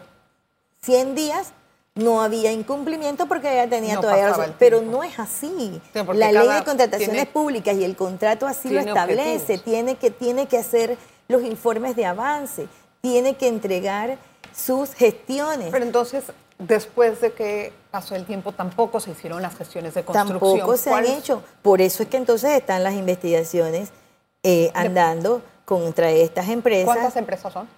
100 0.83 1.14
días, 1.14 1.52
no 1.94 2.23
había 2.23 2.52
incumplimiento 2.52 3.26
porque 3.26 3.54
ya 3.54 3.68
tenía 3.68 4.00
todavía 4.00 4.54
Pero 4.59 4.80
no 4.80 5.02
es 5.02 5.18
así. 5.18 5.80
la 5.94 6.32
ley 6.32 6.49
de 6.49 6.64
contrataciones 6.64 7.26
públicas 7.26 7.76
y 7.76 7.85
el 7.85 7.97
contrato 7.97 8.47
así 8.47 8.70
lo 8.70 8.80
establece. 8.80 9.59
Tiene 9.59 9.97
que, 9.97 10.11
tiene 10.11 10.47
que 10.47 10.59
hacer 10.59 10.97
los 11.28 11.42
informes 11.42 11.97
de 11.97 12.06
avance, 12.06 12.68
tiene 13.00 13.37
que 13.37 13.49
entregar 13.49 14.18
sus 14.54 14.94
gestiones. 14.94 15.68
Pero 15.70 15.85
entonces, 15.85 16.25
después 16.59 17.20
de 17.20 17.32
que 17.32 17.73
pasó 17.90 18.14
el 18.14 18.25
tiempo, 18.25 18.52
tampoco 18.52 19.00
se 19.00 19.12
hicieron 19.12 19.42
las 19.42 19.56
gestiones 19.56 19.94
de 19.94 20.04
construcción. 20.04 20.40
Tampoco 20.40 20.76
se 20.76 20.92
han 20.92 21.06
hecho. 21.06 21.42
Por 21.62 21.80
eso 21.80 22.02
es 22.02 22.09
que 22.09 22.16
entonces 22.16 22.50
están 22.52 22.82
las 22.82 22.94
investigaciones 22.94 23.90
eh, 24.42 24.70
andando 24.75 25.42
contra 25.64 26.11
estas 26.11 26.49
empresas. 26.49 26.87
¿Cuántas 26.87 27.16
empresas 27.16 27.52
son? 27.52 27.68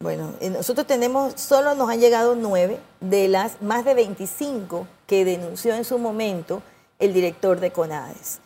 Bueno, 0.00 0.34
eh, 0.40 0.50
nosotros 0.50 0.86
tenemos, 0.86 1.34
solo 1.40 1.74
nos 1.74 1.88
han 1.88 2.00
llegado 2.00 2.34
nueve 2.34 2.78
de 3.00 3.28
las 3.28 3.62
más 3.62 3.84
de 3.84 3.94
25 3.94 4.86
que 5.06 5.24
denunció 5.24 5.74
en 5.74 5.84
su 5.84 5.98
momento 5.98 6.62
el 6.98 7.12
director 7.12 7.60
de 7.60 7.72
CONADES. 7.72 8.40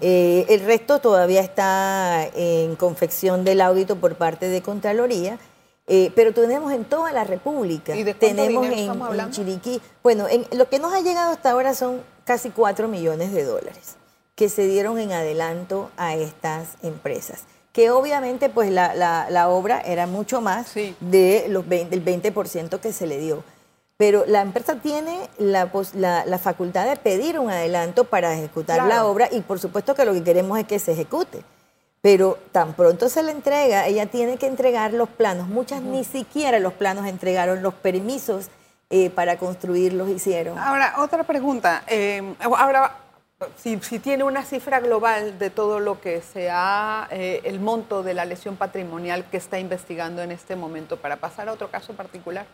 Eh, 0.00 0.46
el 0.48 0.60
resto 0.64 0.98
todavía 0.98 1.42
está 1.42 2.26
en 2.34 2.74
confección 2.74 3.44
del 3.44 3.60
audito 3.60 3.94
por 3.94 4.16
parte 4.16 4.48
de 4.48 4.62
Contraloría 4.62 5.38
eh, 5.92 6.12
pero 6.14 6.32
tenemos 6.32 6.72
en 6.72 6.84
toda 6.84 7.10
la 7.10 7.24
República. 7.24 7.96
¿Y 7.96 8.04
de 8.04 8.14
tenemos 8.14 8.64
en, 8.64 9.02
en, 9.02 9.30
Chiriquí. 9.32 9.82
Bueno, 10.04 10.28
en, 10.28 10.46
lo 10.56 10.68
que 10.68 10.78
nos 10.78 10.92
ha 10.92 11.00
llegado 11.00 11.32
hasta 11.32 11.50
ahora 11.50 11.74
son 11.74 12.00
casi 12.24 12.50
4 12.50 12.86
millones 12.86 13.32
de 13.32 13.42
dólares 13.42 13.96
que 14.36 14.48
se 14.48 14.68
dieron 14.68 15.00
en 15.00 15.10
adelanto 15.10 15.90
a 15.96 16.14
estas 16.14 16.76
empresas. 16.84 17.42
Que 17.72 17.90
obviamente 17.90 18.48
pues 18.48 18.70
la, 18.70 18.94
la, 18.94 19.48
obra 19.48 19.80
era 19.80 20.06
mucho 20.06 20.40
más 20.40 20.74
de 20.74 21.46
los 21.48 21.68
del 21.68 22.04
20% 22.04 22.80
que 22.80 22.92
se 22.92 23.06
le 23.06 23.18
dio. 23.18 23.44
Pero 23.96 24.24
la 24.26 24.40
empresa 24.40 24.76
tiene 24.76 25.28
la, 25.38 25.70
la, 25.94 26.38
facultad 26.38 26.88
de 26.88 26.96
pedir 26.96 27.38
un 27.38 27.50
adelanto 27.50 28.04
para 28.04 28.34
ejecutar 28.34 28.86
la 28.86 29.04
obra 29.04 29.28
y 29.30 29.42
por 29.42 29.60
supuesto 29.60 29.94
que 29.94 30.04
lo 30.04 30.14
que 30.14 30.24
queremos 30.24 30.58
es 30.58 30.66
que 30.66 30.78
se 30.78 30.92
ejecute 30.92 31.44
pero 32.02 32.38
tan 32.52 32.72
pronto 32.72 33.08
se 33.08 33.22
le 33.22 33.32
entrega, 33.32 33.86
ella 33.86 34.06
tiene 34.06 34.38
que 34.38 34.46
entregar 34.46 34.92
los 34.92 35.08
planos. 35.08 35.48
Muchas 35.48 35.82
ni 35.82 36.04
siquiera 36.04 36.58
los 36.58 36.72
planos 36.72 37.06
entregaron, 37.06 37.62
los 37.62 37.74
permisos 37.74 38.48
eh, 38.88 39.10
para 39.10 39.36
construirlos 39.36 40.08
hicieron. 40.08 40.58
Ahora, 40.58 40.94
otra 40.98 41.24
pregunta. 41.24 41.82
Eh, 41.86 42.34
ahora, 42.40 42.96
si, 43.56 43.98
tiene 43.98 44.24
una 44.24 44.44
cifra 44.44 44.80
global 44.80 45.38
de 45.38 45.50
todo 45.50 45.80
lo 45.80 46.00
que 46.00 46.20
sea 46.20 47.08
eh, 47.10 47.40
el 47.44 47.60
monto 47.60 48.02
de 48.02 48.14
la 48.14 48.24
lesión 48.24 48.56
patrimonial 48.56 49.28
que 49.30 49.36
está 49.36 49.58
investigando 49.58 50.22
en 50.22 50.30
este 50.30 50.56
momento, 50.56 50.96
para 50.96 51.16
pasar 51.16 51.48
a 51.48 51.52
otro 51.52 51.70
caso 51.70 51.94
particular. 51.94 52.46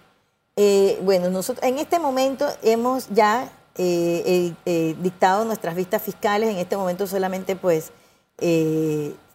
bueno, 1.02 1.30
nosotros 1.30 1.66
en 1.66 1.78
este 1.78 1.98
momento 1.98 2.46
hemos 2.62 3.08
ya 3.08 3.50
dictado 3.76 5.44
nuestras 5.44 5.74
vistas 5.74 6.02
fiscales. 6.02 6.48
En 6.50 6.56
este 6.56 6.76
momento 6.76 7.06
solamente, 7.06 7.56
pues, 7.56 7.92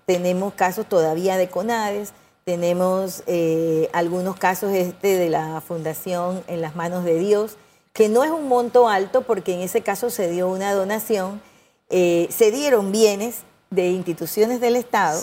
tenemos 0.06 0.54
casos 0.54 0.88
todavía 0.88 1.38
de 1.38 1.48
CONADES, 1.50 2.14
tenemos 2.44 3.24
eh, 3.28 3.90
algunos 3.94 4.36
casos 4.36 4.74
este 4.74 5.16
de 5.16 5.30
la 5.30 5.62
Fundación 5.62 6.44
En 6.48 6.62
las 6.62 6.76
Manos 6.76 7.04
de 7.04 7.20
Dios, 7.20 7.56
que 7.94 8.10
no 8.10 8.24
es 8.24 8.32
un 8.32 8.48
monto 8.48 8.88
alto 8.88 9.22
porque 9.24 9.54
en 9.54 9.62
ese 9.62 9.82
caso 9.82 10.10
se 10.10 10.30
dio 10.30 10.48
una 10.48 10.74
donación, 10.74 11.42
eh, 11.90 12.28
se 12.30 12.52
dieron 12.52 12.92
bienes 12.92 13.40
de 13.70 13.90
instituciones 13.90 14.62
del 14.62 14.76
Estado 14.76 15.22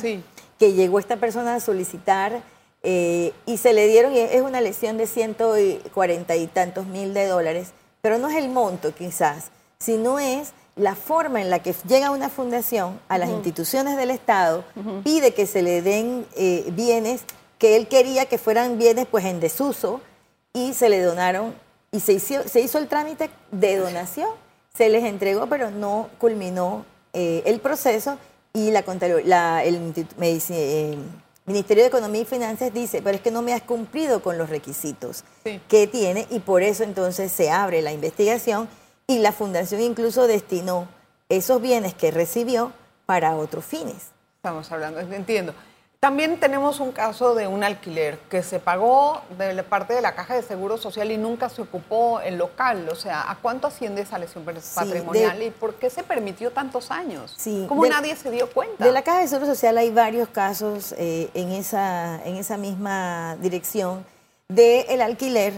que 0.58 0.72
llegó 0.72 0.98
esta 0.98 1.16
persona 1.16 1.54
a 1.54 1.60
solicitar 1.60 2.42
eh, 2.82 3.32
y 3.46 3.56
se 3.56 3.72
le 3.72 3.86
dieron, 3.86 4.14
y 4.14 4.18
es 4.18 4.42
una 4.42 4.60
lesión 4.60 4.98
de 4.98 5.06
140 5.06 6.36
y 6.36 6.46
tantos 6.46 6.86
mil 6.86 7.14
de 7.14 7.26
dólares, 7.26 7.72
pero 8.02 8.18
no 8.18 8.28
es 8.28 8.36
el 8.36 8.48
monto 8.48 8.94
quizás, 8.94 9.50
sino 9.78 10.18
es 10.18 10.52
la 10.76 10.94
forma 10.94 11.40
en 11.40 11.50
la 11.50 11.60
que 11.60 11.74
llega 11.88 12.10
una 12.10 12.28
fundación 12.28 13.00
a 13.08 13.18
las 13.18 13.30
instituciones 13.30 13.96
del 13.96 14.10
Estado, 14.10 14.64
pide 15.02 15.34
que 15.34 15.46
se 15.46 15.62
le 15.62 15.82
den 15.82 16.24
eh, 16.36 16.64
bienes 16.72 17.22
que 17.58 17.76
él 17.76 17.88
quería 17.88 18.26
que 18.26 18.38
fueran 18.38 18.78
bienes 18.78 19.06
pues 19.10 19.24
en 19.24 19.40
desuso 19.40 20.00
y 20.52 20.74
se 20.74 20.88
le 20.88 21.02
donaron 21.02 21.52
y 21.90 22.00
se 22.00 22.14
hizo, 22.14 22.46
se 22.48 22.60
hizo 22.60 22.78
el 22.78 22.88
trámite 22.88 23.30
de 23.50 23.76
donación, 23.76 24.30
se 24.74 24.88
les 24.88 25.04
entregó 25.04 25.46
pero 25.46 25.70
no 25.70 26.10
culminó 26.18 26.84
eh, 27.12 27.42
el 27.46 27.60
proceso 27.60 28.18
y 28.52 28.70
la, 28.70 28.84
la 29.24 29.64
el, 29.64 29.94
eh, 30.20 30.98
Ministerio 31.46 31.82
de 31.82 31.88
Economía 31.88 32.22
y 32.22 32.24
Finanzas 32.26 32.74
dice, 32.74 33.00
pero 33.02 33.16
es 33.16 33.22
que 33.22 33.30
no 33.30 33.40
me 33.40 33.54
has 33.54 33.62
cumplido 33.62 34.22
con 34.22 34.36
los 34.36 34.50
requisitos 34.50 35.24
que 35.68 35.86
tiene 35.86 36.26
y 36.30 36.40
por 36.40 36.62
eso 36.62 36.84
entonces 36.84 37.32
se 37.32 37.50
abre 37.50 37.80
la 37.80 37.92
investigación 37.92 38.68
y 39.06 39.20
la 39.20 39.32
fundación 39.32 39.80
incluso 39.80 40.26
destinó 40.26 40.88
esos 41.30 41.62
bienes 41.62 41.94
que 41.94 42.10
recibió 42.10 42.72
para 43.06 43.34
otros 43.36 43.64
fines. 43.64 44.10
Estamos 44.36 44.70
hablando, 44.70 45.00
entiendo. 45.00 45.54
También 46.00 46.38
tenemos 46.38 46.78
un 46.78 46.92
caso 46.92 47.34
de 47.34 47.48
un 47.48 47.64
alquiler 47.64 48.20
que 48.30 48.44
se 48.44 48.60
pagó 48.60 49.20
de 49.36 49.60
parte 49.64 49.94
de 49.94 50.00
la 50.00 50.14
Caja 50.14 50.36
de 50.36 50.42
Seguro 50.42 50.76
Social 50.76 51.10
y 51.10 51.16
nunca 51.16 51.48
se 51.48 51.60
ocupó 51.60 52.20
el 52.20 52.38
local. 52.38 52.88
O 52.88 52.94
sea, 52.94 53.28
¿a 53.28 53.34
cuánto 53.34 53.66
asciende 53.66 54.02
esa 54.02 54.16
lesión 54.16 54.44
patrimonial 54.44 55.42
y 55.42 55.50
por 55.50 55.74
qué 55.74 55.90
se 55.90 56.04
permitió 56.04 56.52
tantos 56.52 56.92
años? 56.92 57.34
Sí, 57.36 57.66
¿Cómo 57.68 57.84
nadie 57.86 58.14
se 58.14 58.30
dio 58.30 58.48
cuenta? 58.48 58.84
De 58.84 58.92
la 58.92 59.02
Caja 59.02 59.22
de 59.22 59.26
Seguro 59.26 59.46
Social 59.46 59.76
hay 59.76 59.90
varios 59.90 60.28
casos 60.28 60.94
eh, 60.98 61.30
en, 61.34 61.50
esa, 61.50 62.24
en 62.24 62.36
esa 62.36 62.56
misma 62.56 63.36
dirección 63.40 64.06
del 64.46 64.86
el 64.88 65.02
alquiler 65.02 65.52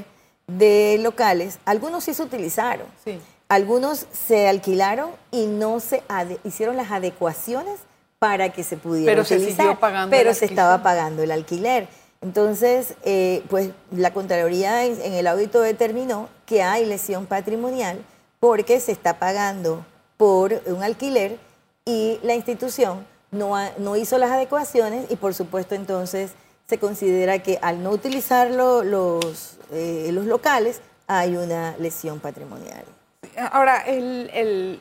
de 0.46 0.98
locales. 1.03 1.59
Algunos 1.66 2.05
sí 2.05 2.14
se 2.14 2.22
utilizaron. 2.22 2.87
Sí. 3.05 3.20
Algunos 3.50 4.07
se 4.11 4.48
alquilaron 4.48 5.11
y 5.31 5.44
no 5.44 5.81
se 5.81 6.03
hicieron 6.44 6.79
las 6.79 6.90
adecuaciones 6.92 7.81
para 8.21 8.51
que 8.51 8.63
se 8.63 8.77
pudiera 8.77 9.11
pero 9.11 9.23
utilizar. 9.23 9.71
Se 9.71 9.77
pagando 9.77 10.17
pero 10.17 10.33
se 10.35 10.45
estaba 10.45 10.85
pagando 10.85 11.25
el 11.25 11.33
alquiler. 11.33 11.89
Entonces, 12.21 12.95
eh, 13.03 13.43
pues 13.49 13.71
la 13.91 14.13
Contraloría 14.13 14.85
en 14.85 15.15
el 15.15 15.27
audito 15.27 15.61
determinó 15.61 16.29
que 16.47 16.63
hay 16.63 16.85
lesión 16.85 17.27
patrimonial 17.27 17.99
porque 18.39 18.79
se 18.79 18.93
está 18.93 19.19
pagando 19.19 19.85
por 20.19 20.63
un 20.67 20.83
alquiler 20.83 21.39
y 21.87 22.21
la 22.23 22.35
institución 22.35 23.07
no, 23.31 23.55
no 23.79 23.97
hizo 23.97 24.19
las 24.19 24.31
adecuaciones 24.31 25.11
y 25.11 25.17
por 25.17 25.33
supuesto 25.33 25.75
entonces 25.75 26.33
se 26.69 26.79
considera 26.79 27.39
que 27.41 27.59
al 27.63 27.83
no 27.83 27.91
utilizar 27.91 28.51
los, 28.51 29.57
eh, 29.73 30.11
los 30.13 30.27
locales 30.27 30.83
hay 31.07 31.37
una 31.37 31.75
lesión 31.79 32.21
patrimonial. 32.21 32.85
Ahora, 33.51 33.79
el, 33.87 34.81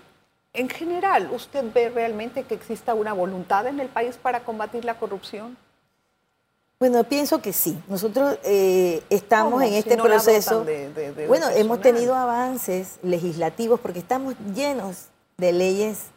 en 0.60 0.70
general, 0.70 1.30
¿usted 1.32 1.64
ve 1.74 1.90
realmente 1.90 2.44
que 2.44 2.54
exista 2.54 2.94
una 2.94 3.14
voluntad 3.14 3.66
en 3.68 3.80
el 3.80 3.88
país 3.88 4.18
para 4.22 4.42
combatir 4.42 4.84
la 4.84 5.00
corrupción? 5.00 5.58
Bueno, 6.80 7.04
pienso 7.06 7.42
que 7.42 7.54
sí. 7.54 7.82
Nosotros 7.88 8.38
eh, 8.44 9.02
estamos 9.10 9.64
en 9.64 9.74
este 9.74 9.98
proceso. 9.98 10.66
bueno, 11.28 11.50
hemos 11.50 11.82
tenido 11.82 12.14
avances 12.14 13.00
legislativos 13.04 13.80
porque 13.80 14.00
estamos 14.00 14.36
llenos 14.54 15.08
de 15.38 15.54
leyes 15.54 16.08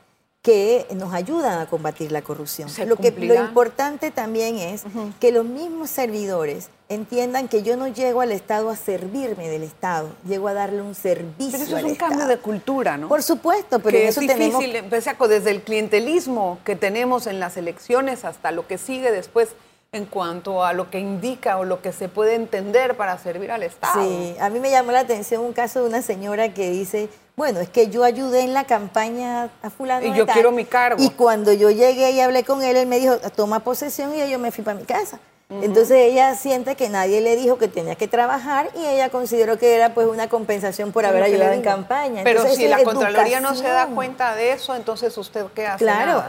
que 0.42 0.88
nos 0.96 1.14
ayudan 1.14 1.60
a 1.60 1.66
combatir 1.66 2.10
la 2.10 2.22
corrupción. 2.22 2.68
Lo, 2.86 2.96
que, 2.96 3.12
lo 3.12 3.34
importante 3.34 4.10
también 4.10 4.56
es 4.56 4.82
que 5.20 5.30
los 5.30 5.44
mismos 5.44 5.88
servidores 5.88 6.68
entiendan 6.88 7.46
que 7.46 7.62
yo 7.62 7.76
no 7.76 7.86
llego 7.86 8.22
al 8.22 8.32
Estado 8.32 8.68
a 8.68 8.74
servirme 8.74 9.48
del 9.48 9.62
Estado, 9.62 10.08
llego 10.26 10.48
a 10.48 10.52
darle 10.52 10.82
un 10.82 10.96
servicio. 10.96 11.52
Pero 11.52 11.64
eso 11.64 11.76
es 11.78 11.84
un 11.84 11.94
cambio 11.94 12.26
de 12.26 12.38
cultura, 12.38 12.96
¿no? 12.96 13.08
Por 13.08 13.22
supuesto, 13.22 13.78
pero 13.78 13.96
que 13.96 14.08
eso 14.08 14.20
es 14.20 14.26
difícil, 14.26 14.72
tenemos... 14.72 15.28
desde 15.28 15.50
el 15.52 15.62
clientelismo 15.62 16.58
que 16.64 16.74
tenemos 16.74 17.28
en 17.28 17.38
las 17.38 17.56
elecciones 17.56 18.24
hasta 18.24 18.50
lo 18.50 18.66
que 18.66 18.78
sigue 18.78 19.12
después 19.12 19.50
en 19.94 20.06
cuanto 20.06 20.64
a 20.64 20.72
lo 20.72 20.88
que 20.88 20.98
indica 20.98 21.58
o 21.58 21.64
lo 21.64 21.82
que 21.82 21.92
se 21.92 22.08
puede 22.08 22.34
entender 22.34 22.96
para 22.96 23.18
servir 23.18 23.50
al 23.50 23.62
Estado. 23.62 24.02
Sí, 24.02 24.34
a 24.40 24.48
mí 24.48 24.58
me 24.58 24.70
llamó 24.70 24.90
la 24.90 25.00
atención 25.00 25.44
un 25.44 25.52
caso 25.52 25.82
de 25.82 25.88
una 25.90 26.00
señora 26.00 26.54
que 26.54 26.70
dice, 26.70 27.10
bueno, 27.36 27.60
es 27.60 27.68
que 27.68 27.90
yo 27.90 28.02
ayudé 28.02 28.40
en 28.40 28.54
la 28.54 28.64
campaña 28.64 29.50
a 29.60 29.68
fulano. 29.68 30.06
Y 30.06 30.14
yo 30.14 30.26
quiero 30.26 30.50
mi 30.50 30.64
cargo. 30.64 31.02
Y 31.02 31.10
cuando 31.10 31.52
yo 31.52 31.70
llegué 31.70 32.12
y 32.12 32.20
hablé 32.20 32.42
con 32.42 32.62
él, 32.62 32.78
él 32.78 32.86
me 32.86 32.98
dijo, 32.98 33.18
toma 33.36 33.60
posesión 33.60 34.14
y 34.16 34.30
yo 34.30 34.38
me 34.38 34.50
fui 34.50 34.64
para 34.64 34.78
mi 34.78 34.86
casa. 34.86 35.20
Entonces 35.60 35.98
ella 35.98 36.34
siente 36.34 36.76
que 36.76 36.88
nadie 36.88 37.20
le 37.20 37.36
dijo 37.36 37.58
que 37.58 37.68
tenía 37.68 37.94
que 37.94 38.08
trabajar 38.08 38.70
y 38.74 38.86
ella 38.86 39.10
consideró 39.10 39.58
que 39.58 39.74
era 39.74 39.92
pues 39.92 40.06
una 40.06 40.28
compensación 40.28 40.92
por 40.92 41.04
haber 41.04 41.22
ayudado 41.24 41.52
en 41.52 41.62
campaña. 41.62 42.22
Pero 42.24 42.46
si 42.54 42.68
la 42.68 42.82
Contraloría 42.82 43.40
no 43.40 43.54
se 43.54 43.64
da 43.64 43.88
cuenta 43.88 44.34
de 44.34 44.52
eso, 44.52 44.74
entonces 44.74 45.16
usted 45.18 45.44
qué 45.54 45.66
hace? 45.66 45.84
Claro, 45.84 46.24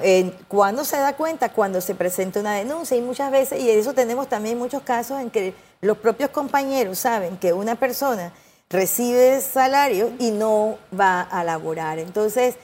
cuando 0.48 0.84
se 0.84 0.98
da 0.98 1.14
cuenta? 1.14 1.50
Cuando 1.50 1.80
se 1.80 1.96
presenta 1.96 2.40
una 2.40 2.56
denuncia 2.56 2.98
y 2.98 3.02
muchas 3.02 3.32
veces, 3.32 3.62
y 3.62 3.70
eso 3.70 3.94
tenemos 3.94 4.28
también 4.28 4.58
muchos 4.58 4.82
casos 4.82 5.22
en 5.22 5.30
que 5.30 5.54
los 5.82 5.98
propios 5.98 6.30
compañeros 6.30 7.00
saben 7.00 7.38
que 7.38 7.54
una 7.54 7.76
persona 7.76 8.34
recibe 8.70 9.40
salario 9.42 10.12
y 10.20 10.32
no 10.32 10.78
va 10.98 11.22
a 11.22 11.44
laborar. 11.44 12.00
Entonces, 12.00 12.56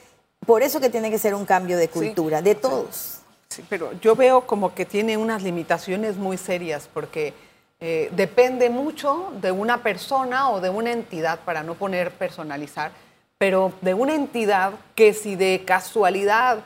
por 0.46 0.64
eso 0.64 0.80
que 0.80 0.90
tiene 0.90 1.12
que 1.12 1.20
ser 1.20 1.36
un 1.36 1.46
cambio 1.46 1.78
de 1.78 1.88
cultura, 1.90 2.42
de 2.42 2.56
todos. 2.56 2.96
Sí, 2.96 3.19
pero 3.68 3.94
yo 4.00 4.16
veo 4.16 4.42
como 4.42 4.74
que 4.74 4.86
tiene 4.86 5.18
unas 5.18 5.44
limitaciones 5.44 6.18
muy 6.18 6.38
serias 6.38 6.88
porque 6.94 7.34
eh, 7.80 8.10
depende 8.16 8.70
mucho 8.70 9.32
de 9.42 9.52
una 9.52 9.82
persona 9.82 10.52
o 10.52 10.62
de 10.62 10.70
una 10.70 10.92
entidad, 10.92 11.40
para 11.40 11.64
no 11.64 11.76
poner 11.76 12.12
personalizar, 12.12 12.92
pero 13.38 13.74
de 13.82 13.94
una 13.94 14.16
entidad 14.16 14.74
que 14.96 15.14
si 15.14 15.36
de 15.36 15.64
casualidad 15.66 16.60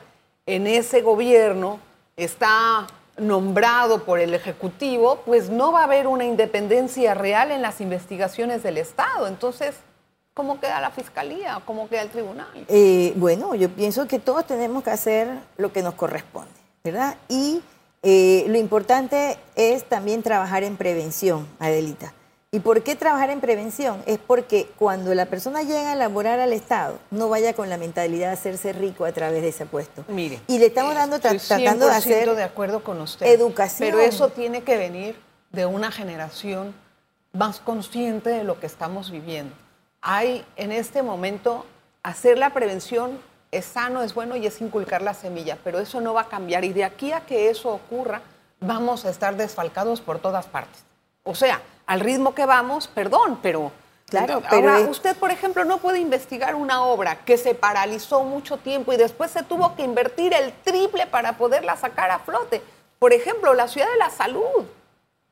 en 0.46 0.66
ese 0.66 1.00
gobierno 1.00 1.78
está 2.16 2.86
nombrado 3.16 4.04
por 4.04 4.18
el 4.18 4.34
Ejecutivo, 4.34 5.22
pues 5.24 5.48
no 5.48 5.72
va 5.72 5.82
a 5.82 5.84
haber 5.84 6.06
una 6.08 6.24
independencia 6.24 7.14
real 7.14 7.52
en 7.52 7.62
las 7.62 7.80
investigaciones 7.80 8.62
del 8.62 8.76
Estado. 8.76 9.28
Entonces, 9.28 9.76
¿cómo 10.34 10.58
queda 10.58 10.80
la 10.80 10.90
Fiscalía? 10.90 11.62
¿Cómo 11.64 11.88
queda 11.88 12.02
el 12.02 12.10
Tribunal? 12.10 12.66
Eh, 12.68 13.12
bueno, 13.16 13.54
yo 13.54 13.70
pienso 13.70 14.06
que 14.08 14.18
todos 14.18 14.44
tenemos 14.46 14.82
que 14.82 14.90
hacer 14.90 15.28
lo 15.56 15.72
que 15.72 15.82
nos 15.82 15.94
corresponde. 15.94 16.63
¿Verdad? 16.84 17.16
Y 17.30 17.62
eh, 18.02 18.44
lo 18.48 18.58
importante 18.58 19.38
es 19.56 19.84
también 19.84 20.22
trabajar 20.22 20.64
en 20.64 20.76
prevención, 20.76 21.48
Adelita. 21.58 22.12
¿Y 22.50 22.60
por 22.60 22.82
qué 22.82 22.94
trabajar 22.94 23.30
en 23.30 23.40
prevención? 23.40 24.02
Es 24.04 24.18
porque 24.18 24.68
cuando 24.76 25.14
la 25.14 25.24
persona 25.24 25.62
llega 25.62 25.92
a 25.92 25.94
laborar 25.94 26.40
al 26.40 26.52
Estado, 26.52 26.98
no 27.10 27.30
vaya 27.30 27.54
con 27.54 27.70
la 27.70 27.78
mentalidad 27.78 28.28
de 28.28 28.32
hacerse 28.34 28.74
rico 28.74 29.06
a 29.06 29.12
través 29.12 29.40
de 29.40 29.48
ese 29.48 29.64
puesto. 29.64 30.04
Mire, 30.08 30.40
y 30.46 30.58
le 30.58 30.66
estamos 30.66 30.94
dando 30.94 31.18
tratando 31.20 31.86
de 31.86 31.92
hacer 31.92 32.34
de 32.36 32.42
acuerdo 32.42 32.84
con 32.84 33.00
usted. 33.00 33.26
Educación. 33.26 33.88
Pero 33.88 34.00
eso 34.00 34.28
tiene 34.28 34.62
que 34.62 34.76
venir 34.76 35.16
de 35.52 35.64
una 35.64 35.90
generación 35.90 36.74
más 37.32 37.60
consciente 37.60 38.28
de 38.28 38.44
lo 38.44 38.60
que 38.60 38.66
estamos 38.66 39.10
viviendo. 39.10 39.54
Hay 40.02 40.44
en 40.56 40.70
este 40.70 41.02
momento 41.02 41.64
hacer 42.02 42.36
la 42.36 42.50
prevención 42.50 43.18
es 43.56 43.64
sano, 43.64 44.02
es 44.02 44.14
bueno 44.14 44.36
y 44.36 44.46
es 44.46 44.60
inculcar 44.60 45.02
la 45.02 45.14
semilla, 45.14 45.58
pero 45.62 45.78
eso 45.78 46.00
no 46.00 46.14
va 46.14 46.22
a 46.22 46.28
cambiar 46.28 46.64
y 46.64 46.72
de 46.72 46.84
aquí 46.84 47.12
a 47.12 47.20
que 47.20 47.50
eso 47.50 47.70
ocurra 47.70 48.22
vamos 48.60 49.04
a 49.04 49.10
estar 49.10 49.36
desfalcados 49.36 50.00
por 50.00 50.18
todas 50.18 50.46
partes. 50.46 50.84
O 51.22 51.34
sea, 51.34 51.60
al 51.86 52.00
ritmo 52.00 52.34
que 52.34 52.46
vamos, 52.46 52.88
perdón, 52.88 53.38
pero 53.42 53.72
Claro, 54.06 54.42
pero 54.50 54.70
ahora 54.70 54.88
usted, 54.88 55.16
por 55.16 55.30
ejemplo, 55.30 55.64
no 55.64 55.78
puede 55.78 55.98
investigar 55.98 56.54
una 56.54 56.84
obra 56.84 57.24
que 57.24 57.38
se 57.38 57.54
paralizó 57.54 58.22
mucho 58.22 58.58
tiempo 58.58 58.92
y 58.92 58.96
después 58.96 59.30
se 59.30 59.42
tuvo 59.42 59.74
que 59.74 59.82
invertir 59.82 60.34
el 60.34 60.52
triple 60.52 61.06
para 61.06 61.36
poderla 61.36 61.76
sacar 61.76 62.10
a 62.10 62.18
flote. 62.18 62.62
Por 62.98 63.12
ejemplo, 63.12 63.54
la 63.54 63.66
ciudad 63.66 63.90
de 63.90 63.96
la 63.96 64.10
salud. 64.10 64.64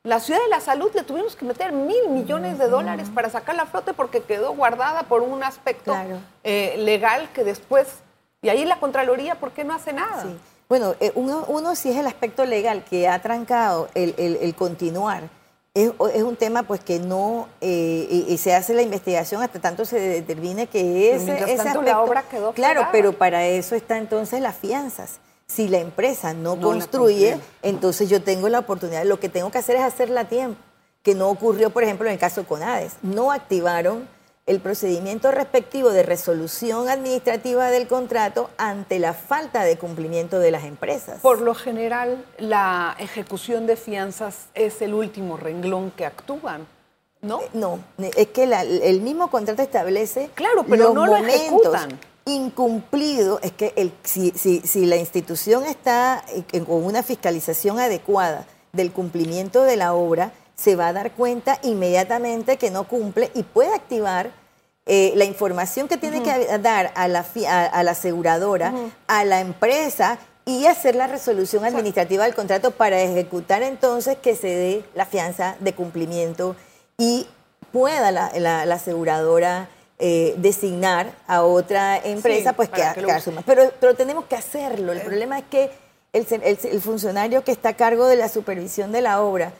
La 0.03 0.19
ciudad 0.19 0.41
de 0.41 0.49
la 0.49 0.59
salud 0.59 0.91
le 0.93 1.03
tuvimos 1.03 1.35
que 1.35 1.45
meter 1.45 1.71
mil 1.71 2.09
millones 2.09 2.57
de 2.57 2.67
dólares 2.67 3.09
para 3.13 3.29
sacar 3.29 3.55
la 3.55 3.65
flote 3.65 3.93
porque 3.93 4.21
quedó 4.21 4.53
guardada 4.53 5.03
por 5.03 5.21
un 5.21 5.43
aspecto 5.43 5.95
eh, 6.43 6.75
legal 6.79 7.29
que 7.31 7.45
después 7.45 7.87
y 8.43 8.49
ahí 8.49 8.65
la 8.65 8.79
Contraloría, 8.79 9.35
¿por 9.35 9.51
qué 9.51 9.63
no 9.63 9.73
hace 9.73 9.93
nada? 9.93 10.25
Bueno, 10.67 10.95
eh, 10.99 11.11
uno, 11.15 11.75
sí 11.75 11.89
es 11.89 11.97
el 11.97 12.05
aspecto 12.07 12.45
legal 12.45 12.83
que 12.83 13.07
ha 13.07 13.21
trancado 13.21 13.87
el, 13.95 14.53
continuar. 14.55 15.29
Es, 15.73 15.91
un 15.97 16.35
tema 16.35 16.63
pues 16.63 16.81
que 16.83 16.99
no 16.99 17.47
eh, 17.59 18.25
y, 18.27 18.37
se 18.37 18.53
hace 18.53 18.75
la 18.75 18.83
investigación 18.83 19.41
hasta 19.41 19.59
tanto 19.59 19.85
se 19.85 19.99
determine 19.99 20.67
que 20.67 21.15
ese, 21.15 21.33
ese 21.33 21.53
aspecto, 21.53 21.81
la 21.81 21.99
obra 21.99 22.21
quedó 22.29 22.53
claro 22.53 22.89
pero 22.91 23.13
para 23.13 23.47
eso 23.47 23.73
está 23.73 23.97
entonces 23.97 24.39
las 24.39 24.55
fianzas 24.55 25.19
si 25.47 25.67
la 25.67 25.79
empresa 25.79 26.35
no, 26.35 26.61
construye 26.61 27.39
entonces 27.63 28.07
yo 28.07 28.21
tengo 28.21 28.49
la 28.49 28.59
oportunidad 28.59 29.03
lo 29.05 29.19
que 29.19 29.29
tengo 29.29 29.49
que 29.49 29.57
hacer 29.57 29.77
es 29.77 29.81
hacerla 29.81 30.21
a 30.21 30.25
tiempo 30.25 30.61
que 31.01 31.15
no 31.15 31.27
ocurrió 31.27 31.71
por 31.71 31.81
ejemplo 31.81 32.05
en 32.05 32.13
el 32.13 32.19
caso 32.19 32.45
con 32.45 32.59
Conades 32.59 32.93
no 33.01 33.31
activaron 33.31 34.07
el 34.45 34.59
procedimiento 34.59 35.31
respectivo 35.31 35.91
de 35.91 36.03
resolución 36.03 36.89
administrativa 36.89 37.71
del 37.71 37.87
contrato 37.87 38.49
ante 38.57 38.99
la 38.99 39.13
falta 39.13 39.63
de 39.63 39.77
cumplimiento 39.77 40.39
de 40.39 40.51
las 40.51 40.65
empresas. 40.65 41.21
Por 41.21 41.39
lo 41.41 41.55
general, 41.55 42.25
la 42.37 42.95
ejecución 42.99 43.67
de 43.67 43.77
fianzas 43.77 44.47
es 44.53 44.81
el 44.81 44.93
último 44.93 45.37
renglón 45.37 45.91
que 45.91 46.05
actúan. 46.05 46.67
¿No? 47.21 47.39
Eh, 47.39 47.49
no, 47.53 47.79
es 47.97 48.27
que 48.27 48.43
el 48.43 48.99
mismo 48.99 49.29
contrato 49.29 49.61
establece 49.61 50.29
claro, 50.35 50.65
pero 50.67 50.93
no 50.93 51.05
momentos 51.05 51.77
incumplidos. 52.25 53.39
Es 53.41 53.53
que 53.53 53.71
el, 53.77 53.93
si, 54.03 54.31
si 54.31 54.85
la 54.85 54.97
institución 54.97 55.63
está 55.63 56.25
con 56.67 56.83
una 56.83 57.01
fiscalización 57.01 57.79
adecuada 57.79 58.45
del 58.73 58.91
cumplimiento 58.91 59.63
de 59.63 59.77
la 59.77 59.93
obra, 59.93 60.33
se 60.55 60.75
va 60.75 60.87
a 60.87 60.93
dar 60.93 61.11
cuenta 61.11 61.59
inmediatamente 61.63 62.57
que 62.57 62.71
no 62.71 62.87
cumple 62.87 63.31
y 63.33 63.43
puede 63.43 63.73
activar 63.73 64.31
eh, 64.85 65.13
la 65.15 65.25
información 65.25 65.87
que 65.87 65.97
tiene 65.97 66.21
que 66.23 66.57
dar 66.59 66.91
a 66.95 67.07
la, 67.07 67.25
a, 67.47 67.83
la 67.83 67.91
aseguradora, 67.91 68.73
a 69.07 69.23
la 69.23 69.39
empresa 69.39 70.19
y 70.45 70.65
hacer 70.65 70.95
la 70.95 71.07
resolución 71.07 71.63
administrativa 71.63 72.25
del 72.25 72.35
contrato 72.35 72.71
para 72.71 73.01
ejecutar 73.01 73.63
entonces 73.63 74.17
que 74.17 74.35
se 74.35 74.47
dé 74.47 74.85
la 74.93 75.05
fianza 75.05 75.55
de 75.61 75.73
cumplimiento 75.73 76.57
y 76.97 77.27
pueda 77.71 78.11
la, 78.11 78.61
aseguradora 78.73 79.69
eh, 79.99 80.35
designar 80.37 81.13
a 81.27 81.43
otra 81.43 81.97
empresa 81.97 82.51
pues 82.51 82.67
que, 82.67 82.81
que, 82.93 83.05
Pero, 83.45 83.71
pero 83.79 83.95
tenemos 83.95 84.25
que 84.25 84.35
hacerlo. 84.35 84.91
El 84.91 84.97
eh. 84.97 85.01
problema 85.01 85.39
es 85.39 85.45
que 85.49 85.71
el, 86.11 86.27
el 86.31 86.81
funcionario 86.81 87.43
que 87.45 87.53
está 87.53 87.69
a 87.69 87.73
cargo 87.75 88.07
de 88.07 88.17
la 88.17 88.27
supervisión 88.27 88.91
de 88.91 89.01
la 89.01 89.21
obra 89.21 89.53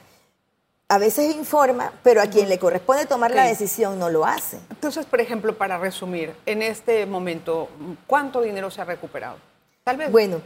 a 0.88 0.98
veces 0.98 1.34
informa, 1.34 1.92
pero 2.02 2.20
a 2.20 2.26
quien 2.26 2.48
le 2.48 2.58
corresponde 2.58 3.06
tomar 3.06 3.30
la 3.30 3.46
decisión 3.46 3.98
no 3.98 4.10
lo 4.10 4.24
hace. 4.24 4.58
Entonces, 4.70 5.06
por 5.06 5.20
ejemplo, 5.20 5.56
para 5.56 5.78
resumir, 5.78 6.34
en 6.46 6.62
este 6.62 7.06
momento, 7.06 7.68
¿cuánto 8.06 8.42
dinero 8.42 8.70
se 8.70 8.82
ha 8.82 8.84
recuperado? 8.84 9.36
Tal 9.82 9.96
vez. 9.96 10.12
Bueno, 10.12 10.40